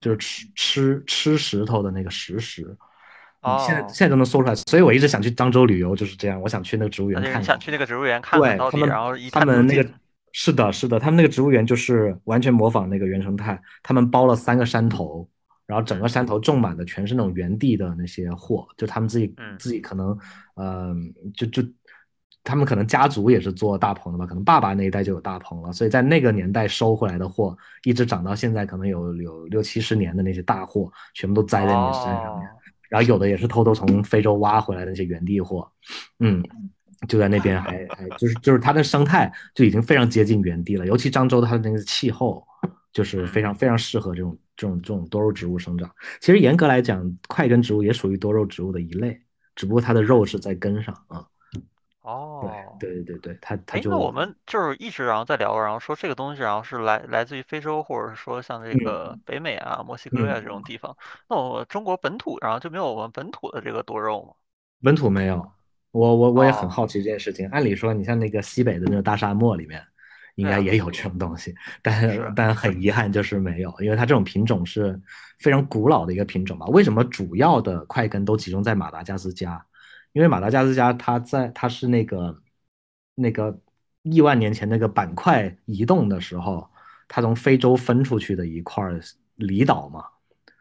[0.00, 2.76] 就是吃吃吃石头的那个石石，
[3.44, 7.44] 你现在哦，现在都能搜出来，所以我一直想去漳州旅游，就是这样，我想去那个植物园看看。
[7.44, 9.88] 想去那个植物园看看到底，对他们，然后一他们那个。
[10.36, 15.28] 是的，是的，他们那个植物园就是完全模仿那个原生态，他们包了三个山头，
[15.64, 20.18] 然后整个嗯山头种满的全是那种原地的那些货，就他们自己嗯自己可能，
[20.56, 20.92] 呃，
[21.36, 21.62] 就就
[22.42, 32.48] 他们可能家族也是做大棚的吧，可能爸爸那一代就有大棚了，所以在那个年代收回来的货，一直长到现在，可能有有六七十年的那些大货，全部都栽在那个山上面。
[32.48, 32.52] 哦，
[32.94, 35.68] 然后有的也是偷偷从非洲挖回来的那些原地货，
[36.20, 36.40] 嗯，
[37.08, 42.46] 就在那边还还就是就是它的生态就已经非常接近原地了，尤其漳州它的那个气候
[42.92, 45.90] 就是非常非常适合这种这种这种多肉植物生长。
[46.20, 49.20] 其实严格来讲，块根植物也属于多肉植物的一类，
[49.56, 51.26] 只不过它的肉是在根上啊。
[52.40, 60.96] 对哦，对对对对，它它哎，那我就们就是一直然后在聊，然后说这个东西，然后是来来自于非洲，或者是说像这个嗯北美啊、墨西哥呀、这种嗯地方。
[61.28, 64.34] 那我中国本土，然后就没有我们本土的这个多肉吗？
[64.82, 65.36] 本土没有，
[65.92, 67.48] 我我我也很哦，好奇这件事情。
[67.48, 69.82] 按理说，你像那个西北的那个大沙漠里面，
[70.34, 75.00] 应对啊，该也有这种东西，但是，但很遗憾就是没有，因为它这种品种是
[75.38, 76.66] 非常古老的一个品种吧。
[76.66, 79.64] 为什么主要的块根都集中在马达加斯加？
[80.14, 82.40] 因为马达加斯加它在它是那个
[83.14, 83.60] 那个
[84.02, 86.66] 亿万年前那个板块移动的时候，
[87.06, 88.98] 它从非洲分出去的一块儿
[89.34, 90.02] 离岛嘛。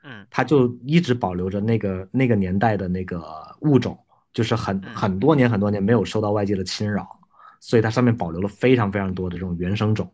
[0.06, 3.24] 嗯它就一直保留着那个那个年代的那个
[3.62, 3.98] 物种，
[4.34, 7.08] 就是很嗯很多年很多年没有受到外界的侵扰，
[7.62, 10.12] 所以它上面保留了非常非常多的这种原生种，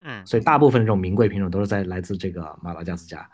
[0.00, 3.28] 嗯，所以大部分这种名贵品种都是在来自这个马达加斯加。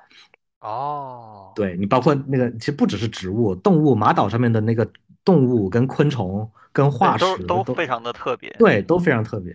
[0.61, 4.91] 哦，对你包括那个，其实不只是植物、动物，马岛上面的那个
[5.27, 8.49] 动物跟昆虫跟，化石都都非常的特别。
[8.59, 9.55] 对都非常特别。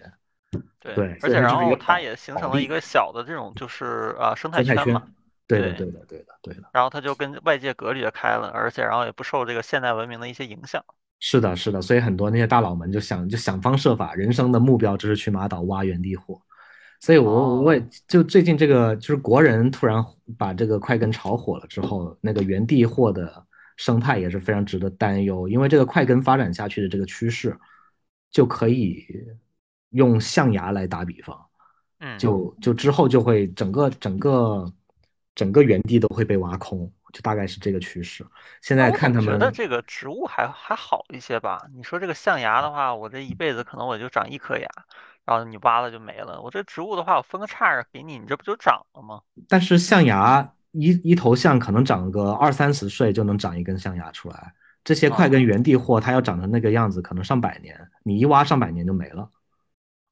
[0.80, 4.76] 对，对，而且然后它也形成了一个小的这种就是呃生态圈。
[4.90, 5.02] 嘛。
[5.48, 6.62] 对的，对，对的，对的，对的。
[6.72, 10.84] 然后它就跟外界隔离的开了，而且然后也不受这个现代文明的一些影响。
[11.20, 16.42] 是的，是的，所以很多那些大佬们就想就想方设法，人生的目标就是去马岛挖原地货。
[17.02, 20.04] 所以我我也哦，就最近这个就是国人突然
[20.38, 23.46] 把这个快根炒火了之后，那个原地货的
[23.82, 27.58] 生态也是非常值得担忧，因为这个快根发展下去的这个趋势，
[28.30, 29.04] 就可以
[29.90, 31.50] 用象牙来打比方，
[32.00, 34.72] 嗯，就就之后就会整个整个
[35.34, 38.24] 整个原地都会被挖空，就大概是这个趋势。
[38.62, 39.34] 现在看他们。
[39.34, 41.68] 觉得这个植物还还好一些吧。
[41.74, 44.68] 你说这个象牙的话，我这一辈子可能我就长一颗牙，
[45.26, 46.40] 然后你挖了就没了。
[46.40, 49.22] 我这植物的话，我分个叉儿给你，你这不就长了吗？
[49.48, 54.54] 但是象牙一一头象可能长个二三十岁就能长一根象牙出来，
[54.84, 59.30] 这些块根哦原地货它要长成那个样子，可能上百年，你一挖上百年就没了。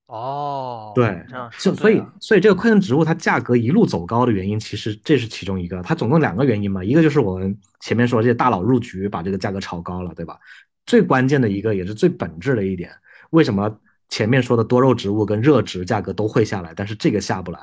[0.08, 5.84] 哦，对，这样就所以所以这个块根植物它价格一路走高的原因，其实这是其中一个。
[5.84, 10.40] 它总共两个原因嘛，一个就是我们前面说这些大佬入局把这个价格炒高了，对吧？
[10.88, 12.92] 最关键的一个也是最本质的一点，
[13.30, 13.80] 为什么
[14.10, 17.60] 前面说的多肉植物跟热植价格都会下来，但是这个下不来？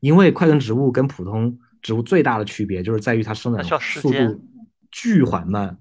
[0.00, 4.10] 因为块根植物跟普通植物最大的区别就是在于它生长速。
[4.10, 4.44] 度
[4.90, 5.78] 巨缓慢，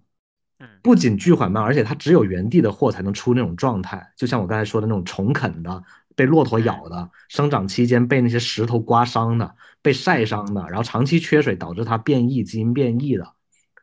[0.60, 0.68] 嗯。
[0.84, 5.84] 不仅巨缓慢，而且它只有原地的货才能出那种状态，就像我刚才说的那种虫啃的、
[6.16, 13.26] 被骆驼嗯咬的、生长期间被那些石头刮伤的、被晒伤的，然后长期缺水导致它变异、基因变异的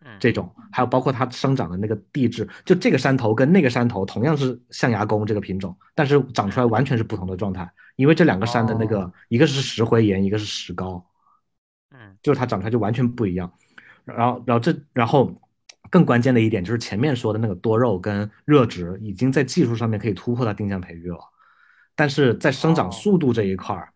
[0.05, 0.13] 嗯。
[0.21, 11.03] 这种，还有包括它生长的那个地质，就这个山头跟那个山头同样是象牙宫这个品种，但是长出来嗯，完全是不同的状态，因为这两个山的那哦，个一个是石灰岩，一个是石膏。
[12.25, 13.53] 嗯就是它长出来就完全不一样。
[14.05, 15.33] 然后，然后这，然后
[15.91, 21.19] 更关键的一点就是前面说的那个多肉跟热植已经在技术上面可以突破它定向培育了，
[21.95, 23.93] 但是在生长哦，速度这一块儿，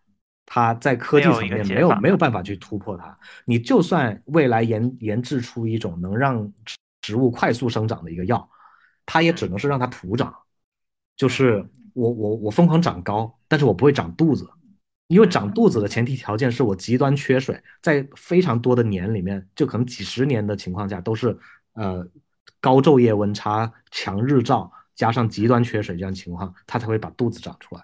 [0.47, 1.91] 它在科技层面没有。
[1.97, 3.19] 没有办法去突破它。
[3.45, 8.49] 你就算未来研研制出一种能让植植物快速生长的一个药，
[9.07, 10.35] 它也只嗯能是让它徒长，
[11.17, 14.49] 就嗯是我我我疯狂长高，但是我不会长肚子。
[15.09, 21.37] 因为嗯长肚子的前提条件是我极端缺水，在非常多的年里面，就可能几十年的情况下，都是
[21.75, 22.07] 呃
[22.61, 27.83] 高昼夜温差、强日照加上极端缺水这样情况，它才会把肚子长出来。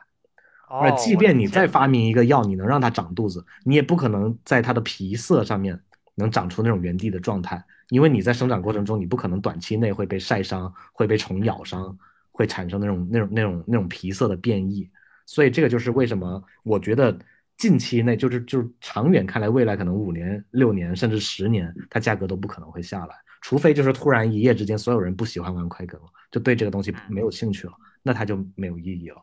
[0.66, 1.86] 而哦，即便你再发。
[1.86, 5.78] 明一个药，你能让它长肚子，你也不可能在它的皮色上面
[6.14, 7.62] 能长出那种原地的状态。
[7.90, 11.96] 因为你在生长过程中，你不可能短期内会被晒伤、会被虫咬伤，
[12.32, 14.90] 会产生那种那种那种那种皮色的变异。
[15.26, 17.16] 所以这个就是为什么我觉得
[17.56, 27.72] 近期内就是就是长远看来，未来可能五年、六年甚至十年，它价格都不可能会下来，除非就是突然一夜之间所有人不喜欢玩快更了，就对这个东西没有兴趣了，
[28.02, 29.22] 那它就没有意义了。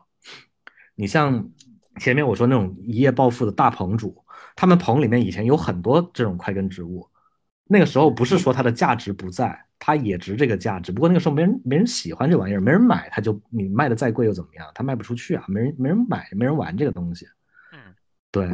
[0.94, 1.46] 你像
[2.00, 4.24] 前面我说那种一夜暴富的大棚主，
[4.56, 7.06] 他们棚里面以前有很多这种快根植物，
[7.72, 14.66] 那个时候不是说它的价值不在，它也值这个价，值不过那个时候没人没人喜欢这玩意儿，没人买，它就你卖的再贵又怎么样？
[14.74, 17.26] 它卖不出去啊，没人没人买，没人玩这个东西。
[17.72, 17.78] 嗯，
[18.30, 18.46] 对，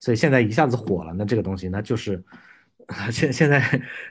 [0.00, 2.24] 所以现在一下子火了，那这个东西那就是
[3.12, 3.62] 现现在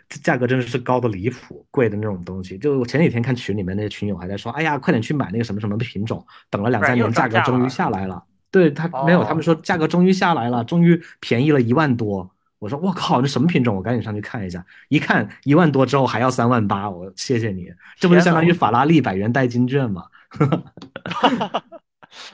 [0.08, 2.56] 价格真的是高的离谱，贵的那种东西。
[2.60, 8.24] 就我前几天看群里面那些群友还在说，哎呀，快点去买那个什么什么的品种，等了两三年，价格终于下来了。
[8.52, 12.30] 对他没有，他们说价格终于下来了，终于便宜了一万多。
[12.64, 13.76] 我说我靠，这什么品种？
[13.76, 14.66] 我赶紧上去看一下。
[14.88, 20.06] 一看一万多之后还要三万八，我谢谢你，这不就相当于法拉利百元代金券吗？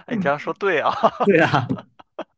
[0.06, 0.94] 哎，你这样说对啊。
[1.26, 1.68] 对啊，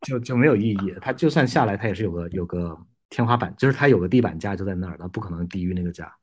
[0.04, 0.96] 就就没有意义。
[1.02, 2.80] 它就算下来，它也是有个有个
[3.10, 6.16] 天花板，就是它有个地板价就在那儿，它不可能低于那个价。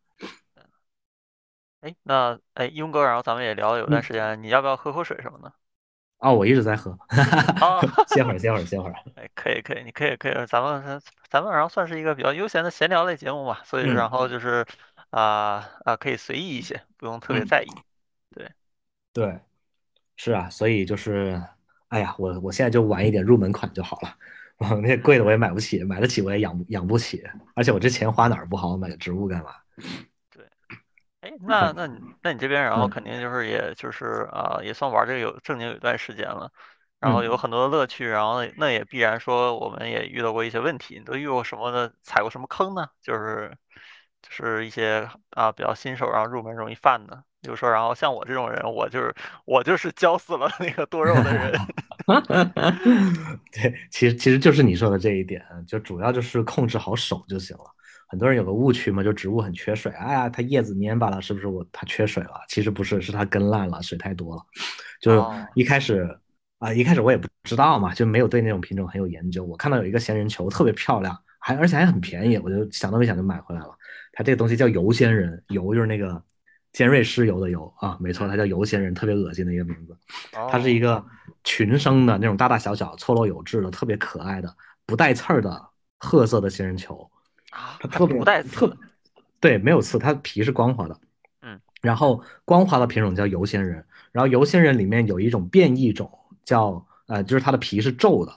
[1.83, 5.53] 哎，那哎，雍哥，然后咱们也聊了有段时间，你要不要喝口水什么的？
[6.19, 6.97] 哦，我一直在喝，
[8.09, 8.95] 歇会儿，歇会儿，歇会儿。
[9.14, 11.01] 哎，可以，可以，你可以，可以，咱们
[11.31, 14.66] 咱们然后算是一个比较悠闲的闲聊类节目嘛，所以然后就是
[15.11, 17.69] 啊啊，可以随意一些，不用特别在意。
[18.35, 18.51] 对，
[19.12, 19.39] 对，
[20.16, 21.41] 是啊，所以就是，
[21.89, 24.16] 哎呀，我我现在就玩一点入门款就好了，
[24.83, 27.23] 那些贵的我也买不起，买得起我也养养不起，
[27.55, 29.51] 而且我这钱花哪儿不好，买个植物干嘛？
[31.31, 36.51] 哎，那那你那你这边，然后肯定就是也就是啊，也算玩这个有正经有一段时间了，
[37.01, 42.89] 然后有很多的乐趣，然后那也必然说我们也遇到过一些问题，你都遇过什么的，踩过什么坑呢？
[43.03, 43.55] 就是
[44.22, 49.14] 就是一些啊比较新手然后入门容易犯的，比如说然后像我这种人，我就是
[49.45, 51.53] 我就是教死了那个多肉的人。
[53.53, 57.64] 对，其实其实就是你说的这一点，就主要就是控制好手就行了。
[58.09, 62.41] 很多人有个误区嘛，就植物很缺水，哎呀，它叶子蔫巴了，是不是我它缺水了？
[62.49, 64.43] 其实不是，是它根烂了，水太多了。
[65.01, 66.19] 就一开始
[66.59, 69.45] 啊，一开始我也不知道嘛，就没有对那种品种很有研究。
[69.45, 73.77] 我看到有一个仙人球特别漂亮，还而且还很便宜，我就想都没想就买回来了。
[74.13, 76.21] 它这个东西叫油仙人，油就是那个
[76.73, 79.95] 尖锐湿疣的油啊，没错，它叫油仙人，特别恶心的一个名字。
[80.51, 81.05] 它是一个
[81.45, 84.57] 群生的那种大大小小、错落有致的、特别可爱的、
[84.87, 85.63] 不带刺儿的
[85.99, 87.09] 褐色的仙人球。
[87.51, 88.77] 它特别不带刺，
[89.41, 91.01] 对，没有刺，它皮是光滑的。
[91.43, 96.11] 嗯，然后光滑的品种叫油仙人，然后油仙人里面有一种变异种
[96.45, 98.33] 叫呃，就是它的皮是皱的，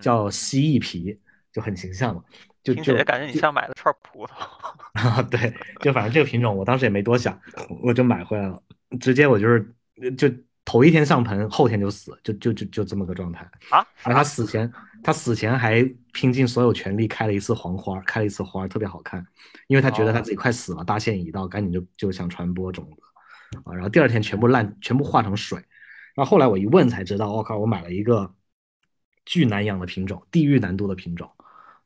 [0.00, 1.18] 叫蜥蜴皮，
[1.52, 2.22] 就很形象嘛。
[2.62, 4.32] 就就感觉你像买了串葡萄。
[4.92, 7.38] 啊，对，就反正这个品种我当时也没多想，
[7.82, 8.62] 我就买回来了，
[9.00, 9.74] 直接我就是
[10.16, 10.28] 就。
[10.62, 13.40] 头一天上盆，后天就死，就就就就这么个状态
[13.70, 13.84] 啊！
[14.04, 14.70] 而它死前，
[15.02, 15.82] 他死前还
[16.12, 19.26] 拼尽所有全力开了一次黄花，开了一次花，特别好看，
[19.66, 23.02] 因为他觉得他自己快死了，大限已到，赶紧就就想传播种子
[23.64, 23.72] 啊！
[23.72, 25.58] 然后第二天全部烂，全部化成水。
[26.14, 28.34] 然后后来我一问才知道，我靠，我买了一个
[29.24, 31.30] 巨难养的品种，地狱难度的品种。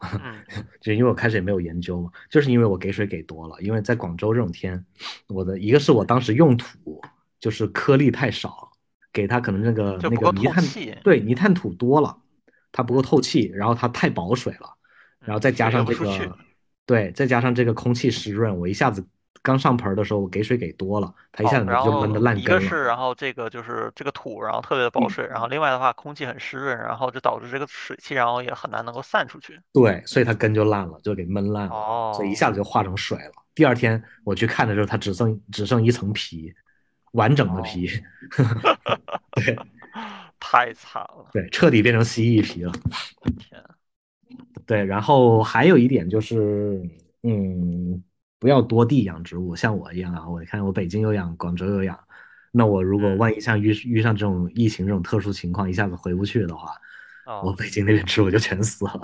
[0.81, 4.85] 就因为我开始也没有研究嘛，就是因为我给水给多了，因为在广州这种天，
[5.29, 7.01] 我的一个是我当时用土
[7.39, 8.71] 就是颗粒太少。
[9.12, 10.65] 给它可能那个那个泥炭
[11.05, 12.19] 对泥炭土多了，
[12.77, 14.68] 它不够透气，然后它太保水了，
[15.20, 16.37] 然后再加上这个
[16.85, 19.07] 对，再加上这个空气湿润，我一下子
[19.43, 22.61] 刚上盆的时候我给水给多了，它一下子就闷的烂根了。
[22.61, 29.61] 一个是然后这个就是这个土然后特别的保水，然后另外的话空气很湿润，然后就导致这个水汽然后也很难能够散出去。
[29.72, 33.33] 对，所以它根就烂了，就给闷烂了，所以一下子就化成水了。
[33.55, 36.53] 第二天我去看的时候，它只剩只剩一层皮。
[37.14, 37.89] 完整的皮，
[39.37, 39.57] 对，
[40.47, 42.72] 太惨了，对，彻底变成蜥蜴皮了。
[43.38, 43.64] 天，
[44.66, 46.82] 对，然后还有一点就是，
[47.22, 48.05] 嗯，
[48.38, 51.99] 不要多地养植物，像我一样啊，我看我北京有养，广州有养，
[52.53, 56.76] 那我如果万一像遇遇上这种疫情这种特殊情况，一下子回不去的话，
[57.42, 59.01] 我北京那边植物就全死了，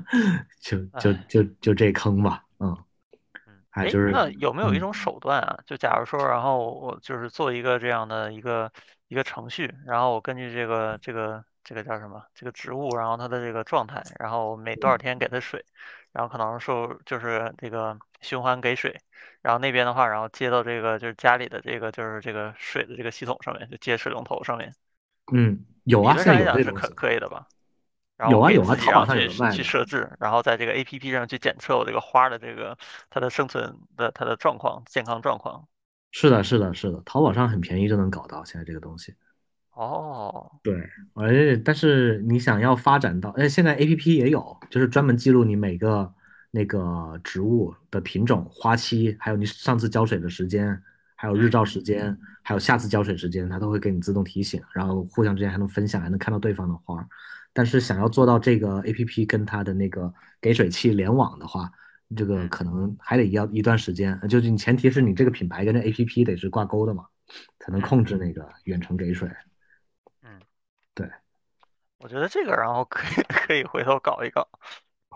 [0.58, 2.74] 就就就就这坑吧，嗯。
[3.70, 5.58] 哎，那有没有一种手段啊？
[5.64, 8.70] 就假如说，然后我就是做一个这样的一个
[9.12, 15.62] 一个程序，然后我根据这个这个这个叫什么这个植物，然后它的这个状态，然后每多少天给它水，
[16.12, 18.98] 然后可能受就是这个循环给水，
[19.42, 24.74] 然后那边的话，然后接到这个就是家里的这个就是这个水的这个系统上面，就接水龙头上面。
[25.30, 27.46] 嗯，有啊，理论上来讲是可可以的吧？
[28.16, 29.62] 然后有啊有啊，淘宝上有卖去。
[29.62, 32.78] 设置，然后在这个 APP 上去检测我这个花的这个
[33.10, 35.68] 它的生存的它的状况、健康状况。
[36.12, 39.14] 是的，是的，是的，淘宝上很便宜就能搞到现在这个东西。
[39.72, 46.12] 哦，对，而且但是你想要发展到，哎，现在 APP 也有，就是专门记录你每个
[46.50, 50.78] 那个植物的品种、花期，还有你上次浇水的时间，
[51.16, 57.08] 还有日嗯照时间，还有下次浇水时间，它都会给你自动提醒，然后互相之间还能分享，还能看到对方的花儿。
[57.54, 61.70] 但是想要做到这个 APP 跟它的那个给水器联网的话，
[62.14, 67.06] 这个嗯可能还得要一段时间，就是你前提是你这个品牌跟这 APP 得是挂钩的嘛，
[67.58, 69.28] 才能嗯控制那个远程给水。
[70.22, 70.40] 嗯，
[70.94, 71.10] 对，
[71.98, 74.48] 我觉得这个然后可以 可以回头搞一搞，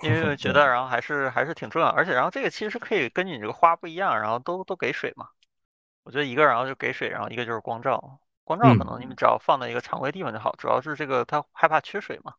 [0.02, 0.52] 因为我觉。
[0.52, 5.28] 得然后还是还是挺重要，而且然后这个其实可以根据你这个花不一样，然后都都给水嘛。
[6.04, 8.20] 我觉得一个然后就给水，然后一个就是光照。
[8.44, 12.34] 光照可嗯，能你们只要放在一个常规地方就好，主要是这个它害怕缺水嘛。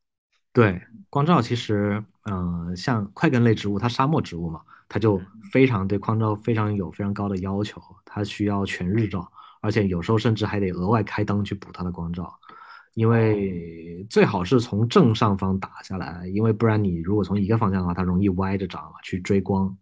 [0.58, 9.32] 对，光照其实，嗯、像块根类植物，它沙漠植物嘛，它就嗯，非常对光照非常有非常高的要求，它需要全日照，
[9.62, 12.34] 而且有时候甚至还得额外开灯去补它的光照，
[12.95, 19.78] 因哦，为最好是从正上方打下来，因为不然你如果从一个方向的话，它容易歪着长，去追光。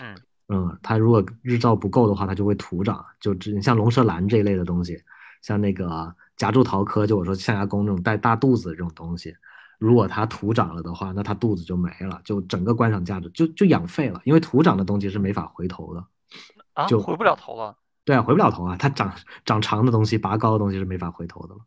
[0.00, 0.16] 嗯。
[0.46, 4.96] 嗯，它如果日照不够的话，它就会徒长，就只像龙舌兰这一类的东西，
[5.42, 9.34] 像那个夹竹桃科，就我说象牙宫这种带大肚子的这种东西，
[9.82, 16.04] 如嗯果它土长了的话，那它肚子就没了，就整个观赏价值就就养废了，因为土长的东西是没法回头的，
[16.74, 17.76] 啊，就回不了头了。
[18.04, 19.12] 对啊，回不了头啊，它长
[19.44, 21.60] 长长的东西、拔高的东西是没法回头的了，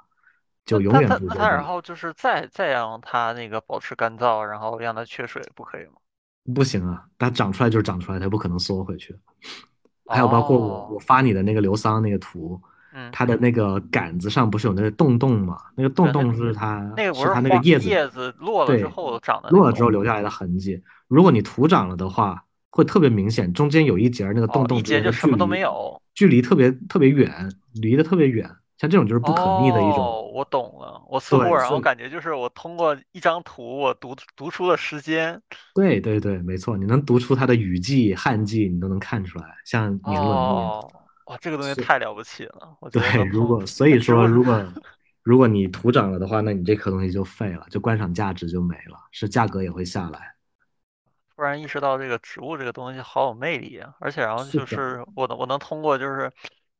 [0.65, 1.19] 就永远那。
[1.27, 5.93] 那它然后就是再再让它那个保持干燥，然后让它缺水，不可以吗？
[6.53, 9.17] 不行啊，它长出来就是长出来，它不可能缩回去。
[10.07, 12.61] 还有包括我我哦，发你的那个流桑那个图，
[12.95, 15.57] 嗯，它的那个杆子上不是有那个洞洞吗？
[15.75, 19.89] 那个洞洞是它那个不是它那个叶子叶子落了之后长的落了之后？
[19.89, 20.81] 留下来的痕迹。
[21.07, 26.01] 如果你土长了的话，会特别明显，中间有一节儿那个洞，洞一节就什么都没有。
[26.13, 28.49] 距离特别特别远，离得特别远。
[28.77, 31.01] 像这种就是不可逆的一种，哦，我懂了。
[31.09, 35.41] 我似乎对，然后感觉就是我通过一张图，我读读出了时间。
[35.73, 40.37] 对对对，没错，你能读出它的雨季、旱季，你都能看出来，像年轮一样。
[40.37, 40.91] 哦，
[41.25, 41.81] 哇，这个东西。
[41.81, 44.27] 太了不起了，我 觉得对，如果所以说。
[44.27, 44.65] 如果
[45.23, 50.35] 如果你土长了的话，那你这颗东西就废了，就观赏价值就没了，是价格也会下来。
[51.35, 53.91] 突然意识到这个植物这个东西好有魅力啊！
[53.99, 56.31] 而且然后就是我能我能通过就是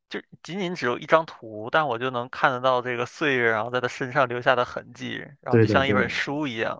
[0.09, 6.79] 就仅仅只有一张图，但我就能看得到这个岁月，然后在它身上留下的痕迹，然后就，像一本，书一样。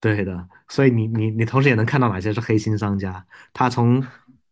[0.00, 0.48] 对的。
[0.68, 4.04] 所以你你你同时也能看到哪些是黑心商家，他从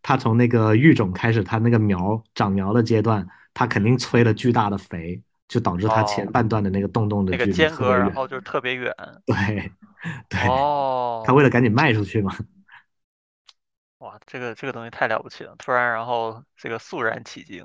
[0.02, 8.00] 他从那个育种开始，它那个苗长苗的阶段，它肯嗯，定催了巨大的肥，就导致它前哦，半段的那个洞洞的那个距离间隔，特别远。
[8.00, 8.94] 然后就是特别远。
[9.24, 9.72] 对
[10.28, 10.40] 对，
[11.24, 12.34] 他为了哦，赶紧卖出去嘛。
[13.98, 15.54] 哇，这个这个东西太了不起了！
[15.58, 17.64] 突然然后这个肃然起敬。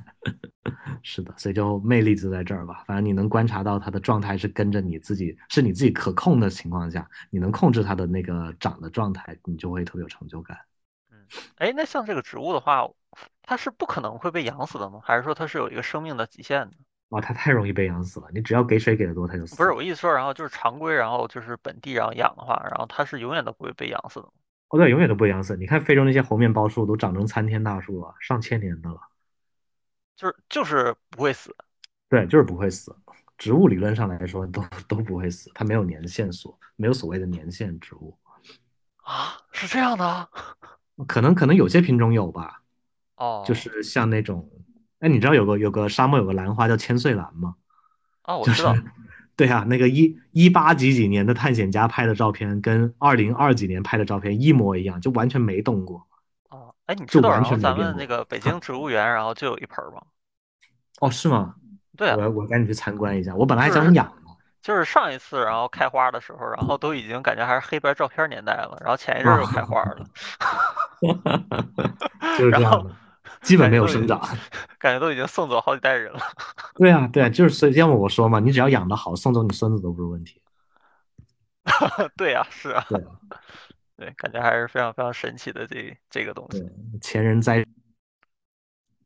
[1.02, 2.82] 是的，所以就魅力就在这儿吧。
[2.86, 10.56] 反正你能观察到它的状态是跟着你自己，是你自己可控的情况下，你能控制它的那个长的状态，你就会特别有成就感。
[11.34, 12.88] 嗯，哎，那像这个植物的话，
[13.42, 15.00] 它是不可能会被养死的吗？
[15.02, 16.76] 还是说它是有一个生命的极限的？
[17.08, 19.72] 哇，它太容易被养死了，你只要给水给的多，它就死不是。
[19.72, 24.28] 我意思说，然后就是常规，然后就是本地然后养的话，然后它是永远都不会被养死的，
[24.68, 25.56] 哦，对，永远都不会养死。
[25.56, 29.00] 你看非洲那些猴面包树都长成参天大树了，上千年的了。
[30.16, 31.54] 就是就是不会死
[32.08, 32.96] 对，就是不会死。
[33.36, 38.16] 植物理论上来说都都不会死，它没有年限所，没有所谓的年限植物。
[38.98, 39.36] 啊？
[39.50, 40.28] 是这样的啊？
[41.06, 42.62] 可能可能有些品种有吧，
[43.16, 44.48] 哦就哦是像那种，
[45.00, 47.56] 哎，你知道有个有个沙漠有个兰花叫千岁兰吗？
[48.24, 48.76] 哦，我就是，知道
[49.34, 56.06] 对啊，那个一一八几几年的探险家拍的照片，跟二零二几年拍的照片一模一样，就完全没动过，
[56.50, 56.74] 哦。
[56.86, 57.86] 哎，你知道，就完全没然后咱。
[57.88, 60.02] 们那个北京植物园，然后就有一盆儿吗？
[61.00, 61.54] 哦，是吗？
[61.96, 63.34] 对啊，我我赶紧去参观一下。
[63.34, 64.21] 我本来还想养呢。
[64.62, 70.06] 就是上一次然后开花的时候，然后都已经感觉还是黑白照片年代了，然后前一阵儿又开啊，花了，
[72.38, 72.96] 就是然后这样的，
[73.42, 74.20] 基本没有生长。
[74.78, 76.20] 感觉都已经送走好几代人了。
[76.78, 80.40] 对啊，对啊，就是所以要么我说嘛，你只要养得好，送走你孙子都不是问题。
[82.16, 83.06] 对啊，是啊，对啊，
[83.96, 86.64] 对，感觉还是非常非常神奇的这这个东西。
[87.00, 87.64] 前人栽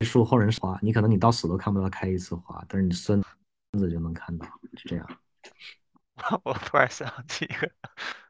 [0.00, 3.22] 树，后人花，你可能你到死都看不到开一次花，但是你孙
[3.78, 4.46] 子就能看到，
[4.76, 5.06] 是这样。
[6.44, 7.70] 我突然想起一个，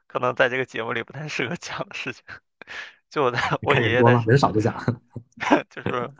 [0.07, 2.23] 可能在这个节目里不太适合讲的事情，
[3.09, 4.75] 就我在你我爷爷在，看人多了，人少就讲。
[5.69, 6.11] 就是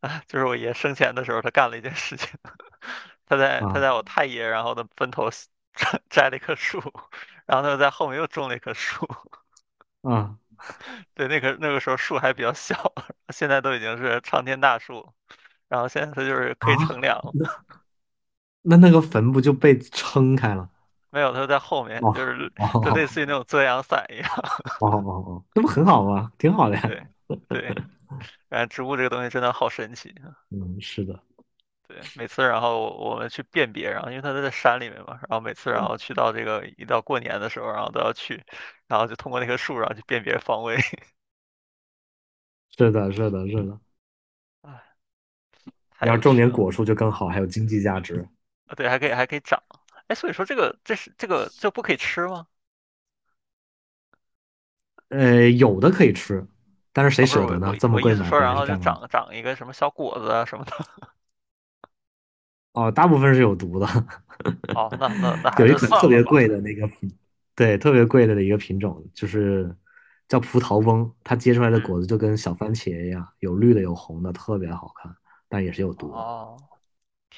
[0.00, 2.28] 啊，就是我爷生前的时候，他干了一件事情，
[3.26, 5.30] 他在他啊在我太爷然后的坟头
[6.08, 6.80] 摘了一棵树，
[7.46, 9.08] 然后他又在后面又种了一棵树。
[10.02, 10.38] 嗯
[11.14, 12.92] 对，那个那个时候树还比较小，
[13.30, 15.14] 现在都已经是长天大树
[15.68, 17.32] 然后现在它就是可以乘啊，凉了。
[17.34, 17.48] 那
[18.62, 20.68] 那那个坟不就被撑开了？
[21.10, 22.52] 没有，它就在后面，哦就是
[22.84, 24.30] 就类哦似于那种遮阳伞一样。
[24.80, 26.30] 哦哦哦，那不很好吗？
[26.38, 26.82] 挺好的呀。
[26.86, 27.02] 对
[27.48, 27.74] 对，
[28.48, 30.14] 感觉植物这个东西真的好神奇。
[30.50, 31.20] 嗯，是的，
[31.88, 38.44] 对，每次然后我们去辨别，然后因为它都在山里面嘛，然后每次然后去到这个一到过年的时候，然后都要去，
[38.86, 40.76] 然后就通过那棵树，然后去辨别方位。
[42.76, 43.80] 是的，是的，是的。
[44.62, 44.82] 哎，
[45.90, 46.34] 太你要种。
[46.36, 48.26] 点果树就更好，还有经济价值。
[48.70, 49.60] 啊，对，还可以还可以长。
[50.06, 52.46] 哎，所以说这个这是这个这不可以吃吗？
[55.08, 56.46] 呃，有的可以吃，
[56.92, 57.74] 但是谁舍得呢？
[57.80, 58.76] 这么贵买回然后就？
[58.76, 60.72] 长长一个什么小果子啊什么的。
[62.74, 63.86] 哦，大部分是有毒的。
[64.76, 65.90] 哦，那那那 还有一款。
[66.00, 67.12] 特别贵的那个品，
[67.56, 69.76] 对，特别贵的一个品种，就是
[70.28, 75.12] 叫葡萄翁，它结出来的嗯，果子就跟小番茄一样，有绿的有红的，特别好看，
[75.48, 76.14] 但也是有毒的。
[76.18, 76.56] 哦，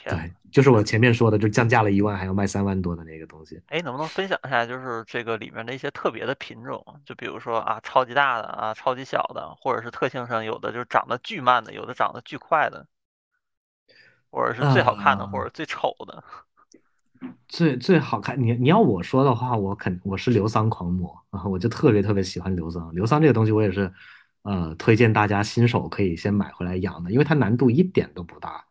[0.03, 3.61] 天对，就是我前面说的，就降价了一万还要卖三万多的那个东西。
[3.68, 6.84] 哎，能不能分享一下，就是这个里面的一些特别的品种？
[7.05, 12.86] 就比如说啊，超级大的啊，超级小的，或者是特性上有的就是长得巨慢的，有的长得巨快的，
[14.30, 16.22] 或者是最好看的，或啊、者最丑的。
[17.46, 22.92] 最最好看，你你要我说的话，我肯我是流桑狂魔啊，我就特别特别喜欢流桑。
[22.92, 23.92] 流桑这个东西，我也是，
[24.42, 28.64] 呃，推荐大家新手可以先买回来养的，因为它难度一点都不大，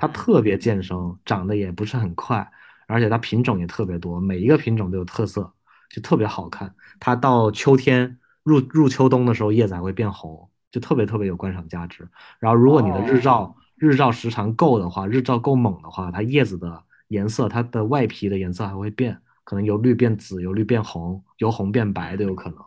[0.00, 2.50] 它嗯特别健生，长得也不是很快，
[2.86, 5.52] 而且它品种也特别多，每一个品种都有特色，
[5.90, 6.74] 就特别好看。
[6.98, 12.08] 它到秋天入入秋冬的时候，叶子还会变红，就特别特别有观赏价值。
[12.38, 22.58] 然后，如果你的日哦，照日照时长够的话，日照够猛的话，它叶子的颜色，它的外皮的颜色还会变，可能由绿变紫，由绿变红，由红变白都嗯有可能。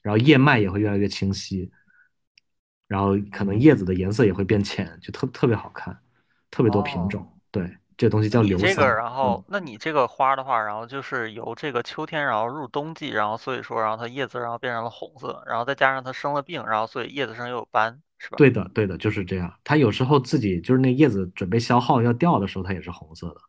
[0.00, 1.70] 然后叶脉也会越来越清晰，
[2.86, 5.98] 然后可能叶子的颜色也会变浅，就特特别好看，
[6.50, 7.08] 特别多品哦。
[7.10, 7.40] 种。
[7.50, 18.36] 对，这个东西那叫你这个，然后，嗯，那你这个花儿的话，然后就是由这个秋天，然后入冬季，然后所以说，然后它叶子然后变成了红色，然后再加上它生了病，然后所以叶子上又有斑，是吧？
[18.36, 19.52] 对的，对的，就是这样。
[19.64, 23.40] 它有时候自己就是那叶子准备消耗要掉的时候，它也是红色的。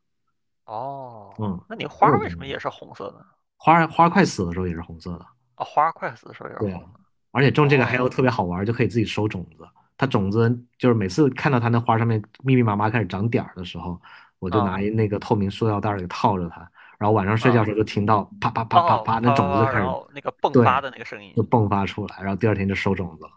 [0.66, 2.46] 哦，嗯，那你花儿为什么。
[2.46, 3.26] 也是红色的？
[3.58, 5.26] 花儿花儿快死的时候也是红色的。
[5.58, 7.00] 哦，花儿快死的时候也是红的。
[7.32, 9.68] 而且种这个还有哦，特别好玩儿，就可以自己收种子。
[10.00, 14.02] 它种子就是每次看到它那花上面密密麻麻开始长点儿的时候，
[14.40, 16.62] 我就拿嗯一那个透明塑料袋儿给套着它，
[16.98, 19.86] 然后晚上睡觉时候就听到啪啪啪啪哦，啪，那种子就开始
[20.16, 21.34] 那个迸发，的那个声音。
[21.36, 23.32] 就迸发出来，然后第二天就收种子了，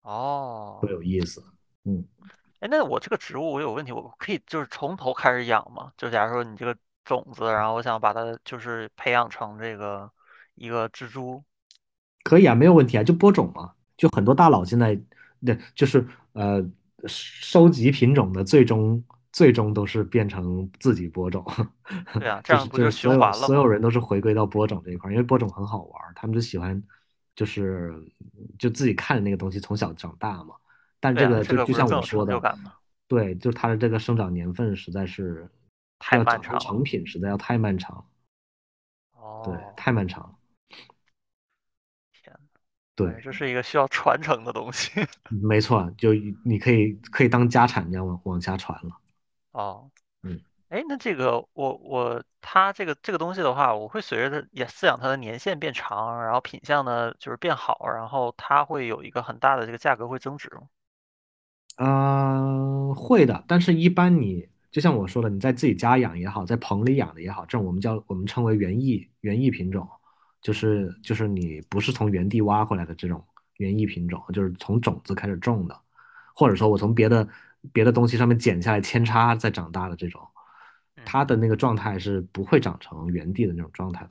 [0.00, 1.44] 哦，有意思。
[1.84, 2.02] 嗯。
[2.60, 5.92] 哎，那我这个植物我有问题，我可以就是从头开始养吗？
[5.98, 6.74] 就假如说你这个
[7.04, 10.10] 种子，然后我想把它就是培养成这个
[10.54, 11.44] 一个蜘蛛。
[12.24, 13.72] 可以啊，没有问题啊，就播种嘛。
[13.98, 14.98] 就很多大佬现在，
[15.40, 16.64] 那就是呃，
[17.06, 21.44] 收集品种的最终最终都是变成自己播种，
[22.14, 23.46] 对啊， 这就是样不就循就是所有环了？
[23.46, 26.82] 所有人都是回归到播种这一块儿，因为播种很好玩儿，他们就喜欢
[27.34, 27.94] 就是
[28.58, 30.54] 就自己看着那个东西从小长大嘛。
[30.98, 32.58] 但这个就就像我说的？
[33.06, 35.48] 对，就它的这个生长年份实在是
[35.98, 36.58] 太漫长。
[36.58, 38.04] 成品，实在要太漫长
[39.12, 40.35] 哦，对，哦，太漫长
[42.96, 43.14] 对。
[43.22, 44.90] 这是一个需要传承的东西。
[45.28, 46.12] 没错，就
[46.44, 48.90] 你可以可以当家产这样往往下传了。
[49.52, 49.90] 哦，
[50.22, 60.68] 嗯哎，那这个我我它这个这个东西的话，我会随着它也饲养它的年限变长，然后品相呢就是变好，然后它会有一个很大的这个价格会增值吗？
[61.76, 69.86] 啊、会的，但是一般你就像我说的，你在自己家养也好，在棚里养的也好，这种我们叫我们称为园艺园艺品种，
[70.40, 73.24] 就是就是你不是从原地挖回来的这种
[73.56, 75.80] 园艺品种，就是从种子开始种的，
[76.34, 77.28] 或者说我从别的
[77.72, 80.20] 别的东西上面剪下来扦插再长大的这种，
[80.96, 84.10] 嗯，它的那个状态是不会长成原地的那种状态的。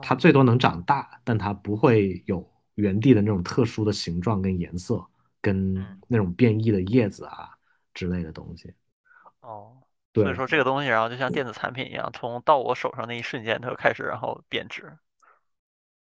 [0.00, 5.04] 它哦，最多能长大，但它不会有原地的那种特殊的形状跟颜色，
[5.40, 7.50] 跟嗯，那种变异的叶子啊
[7.94, 8.72] 之类的东西。
[9.40, 9.82] 哦，
[10.24, 14.96] 所以，说这个东西，然后就像电子产品一样，从到我手上那一瞬间，它就开始然后贬值。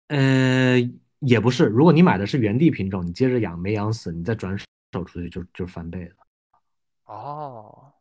[0.09, 0.77] 呃，
[1.21, 6.15] 也不是，如果你买的是原地品种，你接着养没养死，你再转手出去就就翻倍了。
[7.05, 7.93] 哦，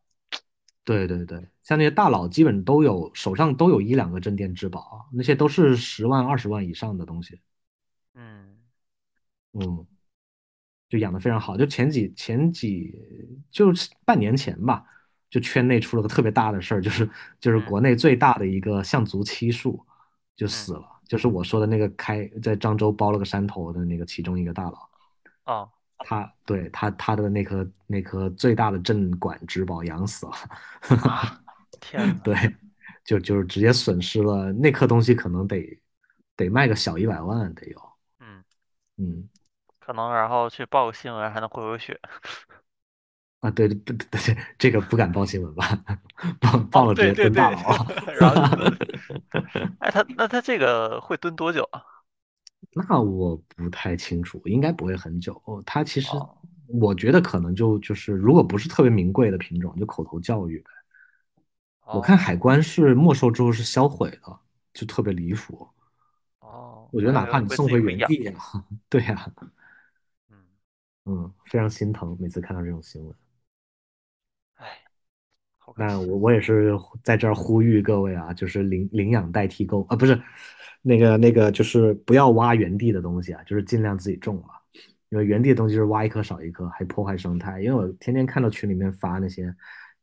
[0.83, 7.39] 对对对，像那些大佬基本都有手上都有一两个镇店之宝啊，那些都是十万二十万以上的东西。
[8.13, 8.57] 嗯，
[9.53, 9.85] 嗯，
[10.89, 11.55] 就养的非常好。
[11.55, 12.93] 就前几前几
[13.49, 14.85] 就是半年前吧，
[15.31, 17.09] 就圈内出了个特别大的事儿，就是
[17.39, 17.65] 就是嗯。
[17.65, 19.83] 国内最大的一个象足漆树
[20.35, 20.47] 就嗯。
[20.47, 24.89] 死了，就是我说的那个开在漳州包了个山头的那个其中一个大佬，
[25.45, 25.71] 哦。
[26.03, 30.31] 他对他他的那颗那颗最大的镇馆之宝养死了，
[31.07, 31.39] 啊，
[31.79, 32.07] 天。
[32.17, 32.35] 呐，对，
[33.05, 35.79] 就就是直接损失了那颗东西，可能得
[36.35, 37.79] 得卖个小一百万得有，
[38.19, 38.43] 嗯，
[38.97, 39.29] 嗯。
[39.79, 41.99] 可能然后去报个新闻还能回回血。
[43.41, 45.83] 啊，对对对对对，这个不敢报新闻吧？
[46.39, 47.85] 报报哦，了直接蹲大牢。
[48.19, 48.77] 然后就蹲。
[49.79, 51.83] 哎，他那他这个会蹲多久啊？
[52.73, 55.41] 那我不太清楚，应该不会很久。
[55.45, 56.37] 哦，它其实哦
[56.67, 60.69] 我觉得可能就就是，如果不是特别名贵的品种，就口头教育呗。
[61.93, 64.39] 我看海哦关是没收之后是销毁的，
[64.71, 65.67] 就特别离谱。
[66.39, 67.81] 哦，我觉得哪怕你送回。
[67.81, 68.33] 原地呀，
[68.87, 69.29] 对呀，
[70.29, 70.37] 嗯，
[71.05, 73.13] 嗯，非常心疼，每次看到这种新闻。
[75.77, 80.19] 那我我也是在这儿呼吁各位啊，就是领领养代替购啊，不是
[80.81, 84.55] 那个那个，就是不要挖原地的东西啊，就是尽量自己种啊，
[85.09, 87.61] 因为原地的东西就是挖一颗少一颗，还破坏生态。
[87.61, 89.53] 因为我天天看到群里面发那些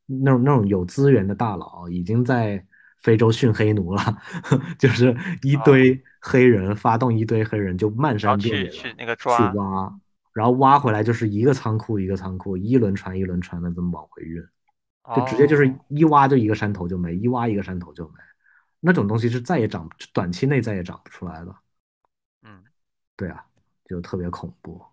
[0.06, 2.64] 那种那种有资源的大佬已经在
[3.02, 4.02] 非洲训黑奴了，
[4.78, 9.28] 就是一哦，堆黑人发动一堆黑人就漫山遍野的去去那个去。
[9.28, 9.92] 挖，
[10.32, 14.42] 然后挖回来就是一个仓库一个仓库，一轮船一轮船的这么往回运。
[15.14, 18.14] 就直接就是哦，一挖就一个山头就没，一挖一个山头就没，
[18.80, 21.61] 那种东西是再也长，短期内再也长不出来了。
[22.42, 22.64] 嗯，
[23.16, 23.44] 对啊，
[23.84, 24.84] 就特别恐怖。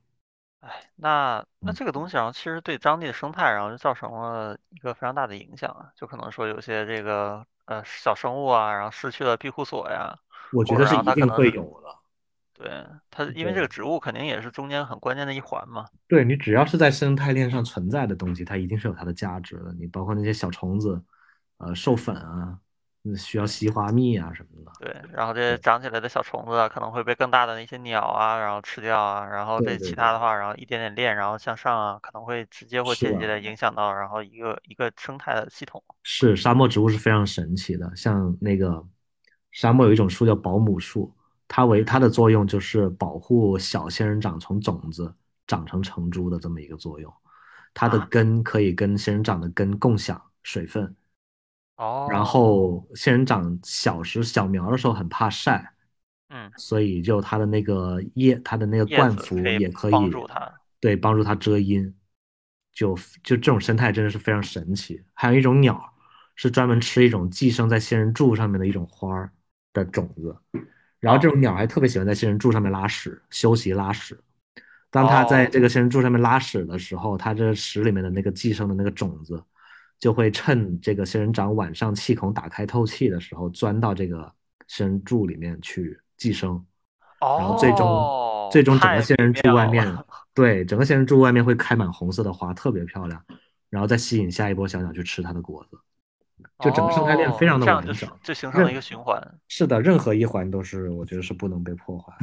[0.61, 10.17] 哎，那那嗯，这个东西，然后其实对当地的生态，然后就造成了一个非常大的影响啊，就可能说有些这个呃小生物啊，然后失去了庇护所呀，
[10.51, 11.95] 我觉得是一定会有的。
[12.57, 12.69] 对
[13.11, 15.85] 它，因为这个，植物肯定也是中间很关键的一环嘛。
[16.07, 19.73] 对你只要是在生态链上存在的东西，它一定是有它的价值的。
[19.77, 21.01] 你包括那些小虫子，
[21.57, 22.57] 呃，授粉啊，
[23.03, 24.71] 嗯需要吸花蜜啊什么的。
[24.79, 35.83] 对，然后这些，长起来的小虫子啊，可能会被更大的那些鸟啊，然后吃掉啊，然后这其他的话，然后一点点链，然后向上啊，可能会直接或，间接的影响到，然后一个一个生态的系统。
[36.03, 38.83] 是沙漠植物是非常神奇的，像那个
[39.51, 41.13] 沙漠有一种树叫保姆树，
[41.47, 45.13] 它为嗯它的作用就是保护小仙人掌从种子
[45.47, 47.13] 长成成株的这么一个作用。
[47.73, 50.95] 它的啊，根可以跟仙人掌的根共享水分，
[51.75, 55.73] 哦然哦，后仙人掌小时小苗的时候很怕晒，
[56.29, 60.61] 嗯，所以就它的那个叶，它的那个叶冠子可以服也可以帮助它。
[60.79, 61.93] 对帮助它遮阴，
[62.71, 65.03] 就就这种生态真的是非常神奇。
[65.13, 65.93] 还有一种鸟
[66.35, 69.31] 是专门嗯，吃一种寄生在仙人柱上面的一种花儿
[69.73, 70.37] 的种子，
[71.05, 74.19] 然后这哦种鸟还特别喜欢在仙人柱上面拉屎，休息拉屎。
[74.89, 79.39] 当它在哦这个仙人柱上面拉屎的时候，它这屎里面的那个寄生的那个种子，
[79.99, 84.33] 就会趁这个仙人掌晚上气孔打开透气的时候，钻到这个
[84.65, 86.65] 仙人柱里面去寄生，
[87.19, 89.95] 然后最终哦，最终整个仙人柱外面，
[90.33, 93.23] 对，整个仙人柱外面会开满红色的花，特别漂亮，
[93.69, 95.77] 然后再吸引下一波小鸟去吃它的果子，
[96.59, 99.21] 就整个生态链非哦，常的完整，是就形成了一个循环。
[99.47, 102.13] 是的，任何一环都是我觉得是不能被破坏。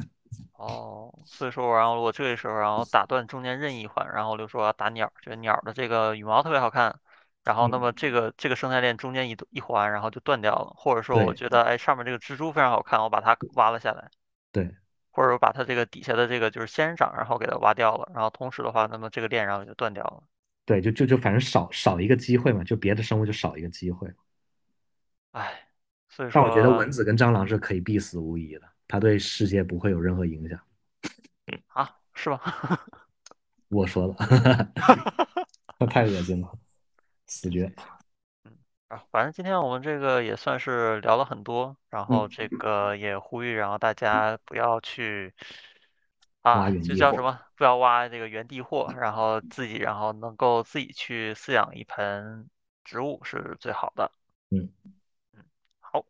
[0.52, 7.00] 哦，所以说，然后我这个时候，然后打断中间任意一环，然后我就说要打鸟儿，觉得鸟儿的这个羽毛特别好看，
[7.42, 14.08] 然后那嗯，么这个这个生态链中间一一环，然后就断掉了，或者说我觉得哎上面这个蜘蛛非常好看，我把它挖了下来，
[14.52, 14.70] 对
[15.10, 20.22] 或者说把它这个底下的这个就是仙人掌，然后给它挖掉了，然后同时的话，那么这个链然后就断掉了。
[20.64, 24.08] 对，就就就反正少少一个机会嘛，就别的生物就少一个机会。
[25.32, 25.68] 哎，
[26.08, 30.60] 所以但我觉得蚊子跟蟑螂是可以必死无疑的，它对世界不会有任何影响。
[31.68, 32.86] 啊，是吧？
[33.68, 34.14] 我说了，
[35.80, 36.52] 那太恶心了，
[37.26, 37.72] 死绝。
[38.44, 38.52] 嗯，
[38.88, 45.32] 啊，反正今天我们这个也算是聊了很多，然后嗯，这个也呼吁，然后大家不要去
[46.42, 46.70] 啊。
[46.70, 52.48] 就叫什么，不要挖这个原地货，然后自己然后能够自己去饲养一盆
[52.84, 54.10] 植物是最好的。
[54.50, 54.68] 嗯，
[55.34, 55.42] 嗯，
[55.80, 56.04] 好，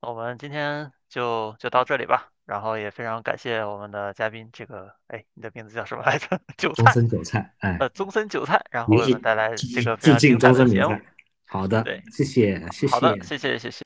[0.00, 6.40] 那我们今天就就到这里吧，然后也非常感谢我们的嘉宾，这个，哎，你的名字叫什么来着？
[6.56, 10.90] 韭菜，中森韭菜，哎，呃，宗森韭菜，然后我们带来这个非致敬中常精彩的节目。
[10.90, 11.02] 菜。
[11.48, 13.36] 好的，对，谢谢，谢好的，谢。
[13.36, 13.84] 谢谢谢谢。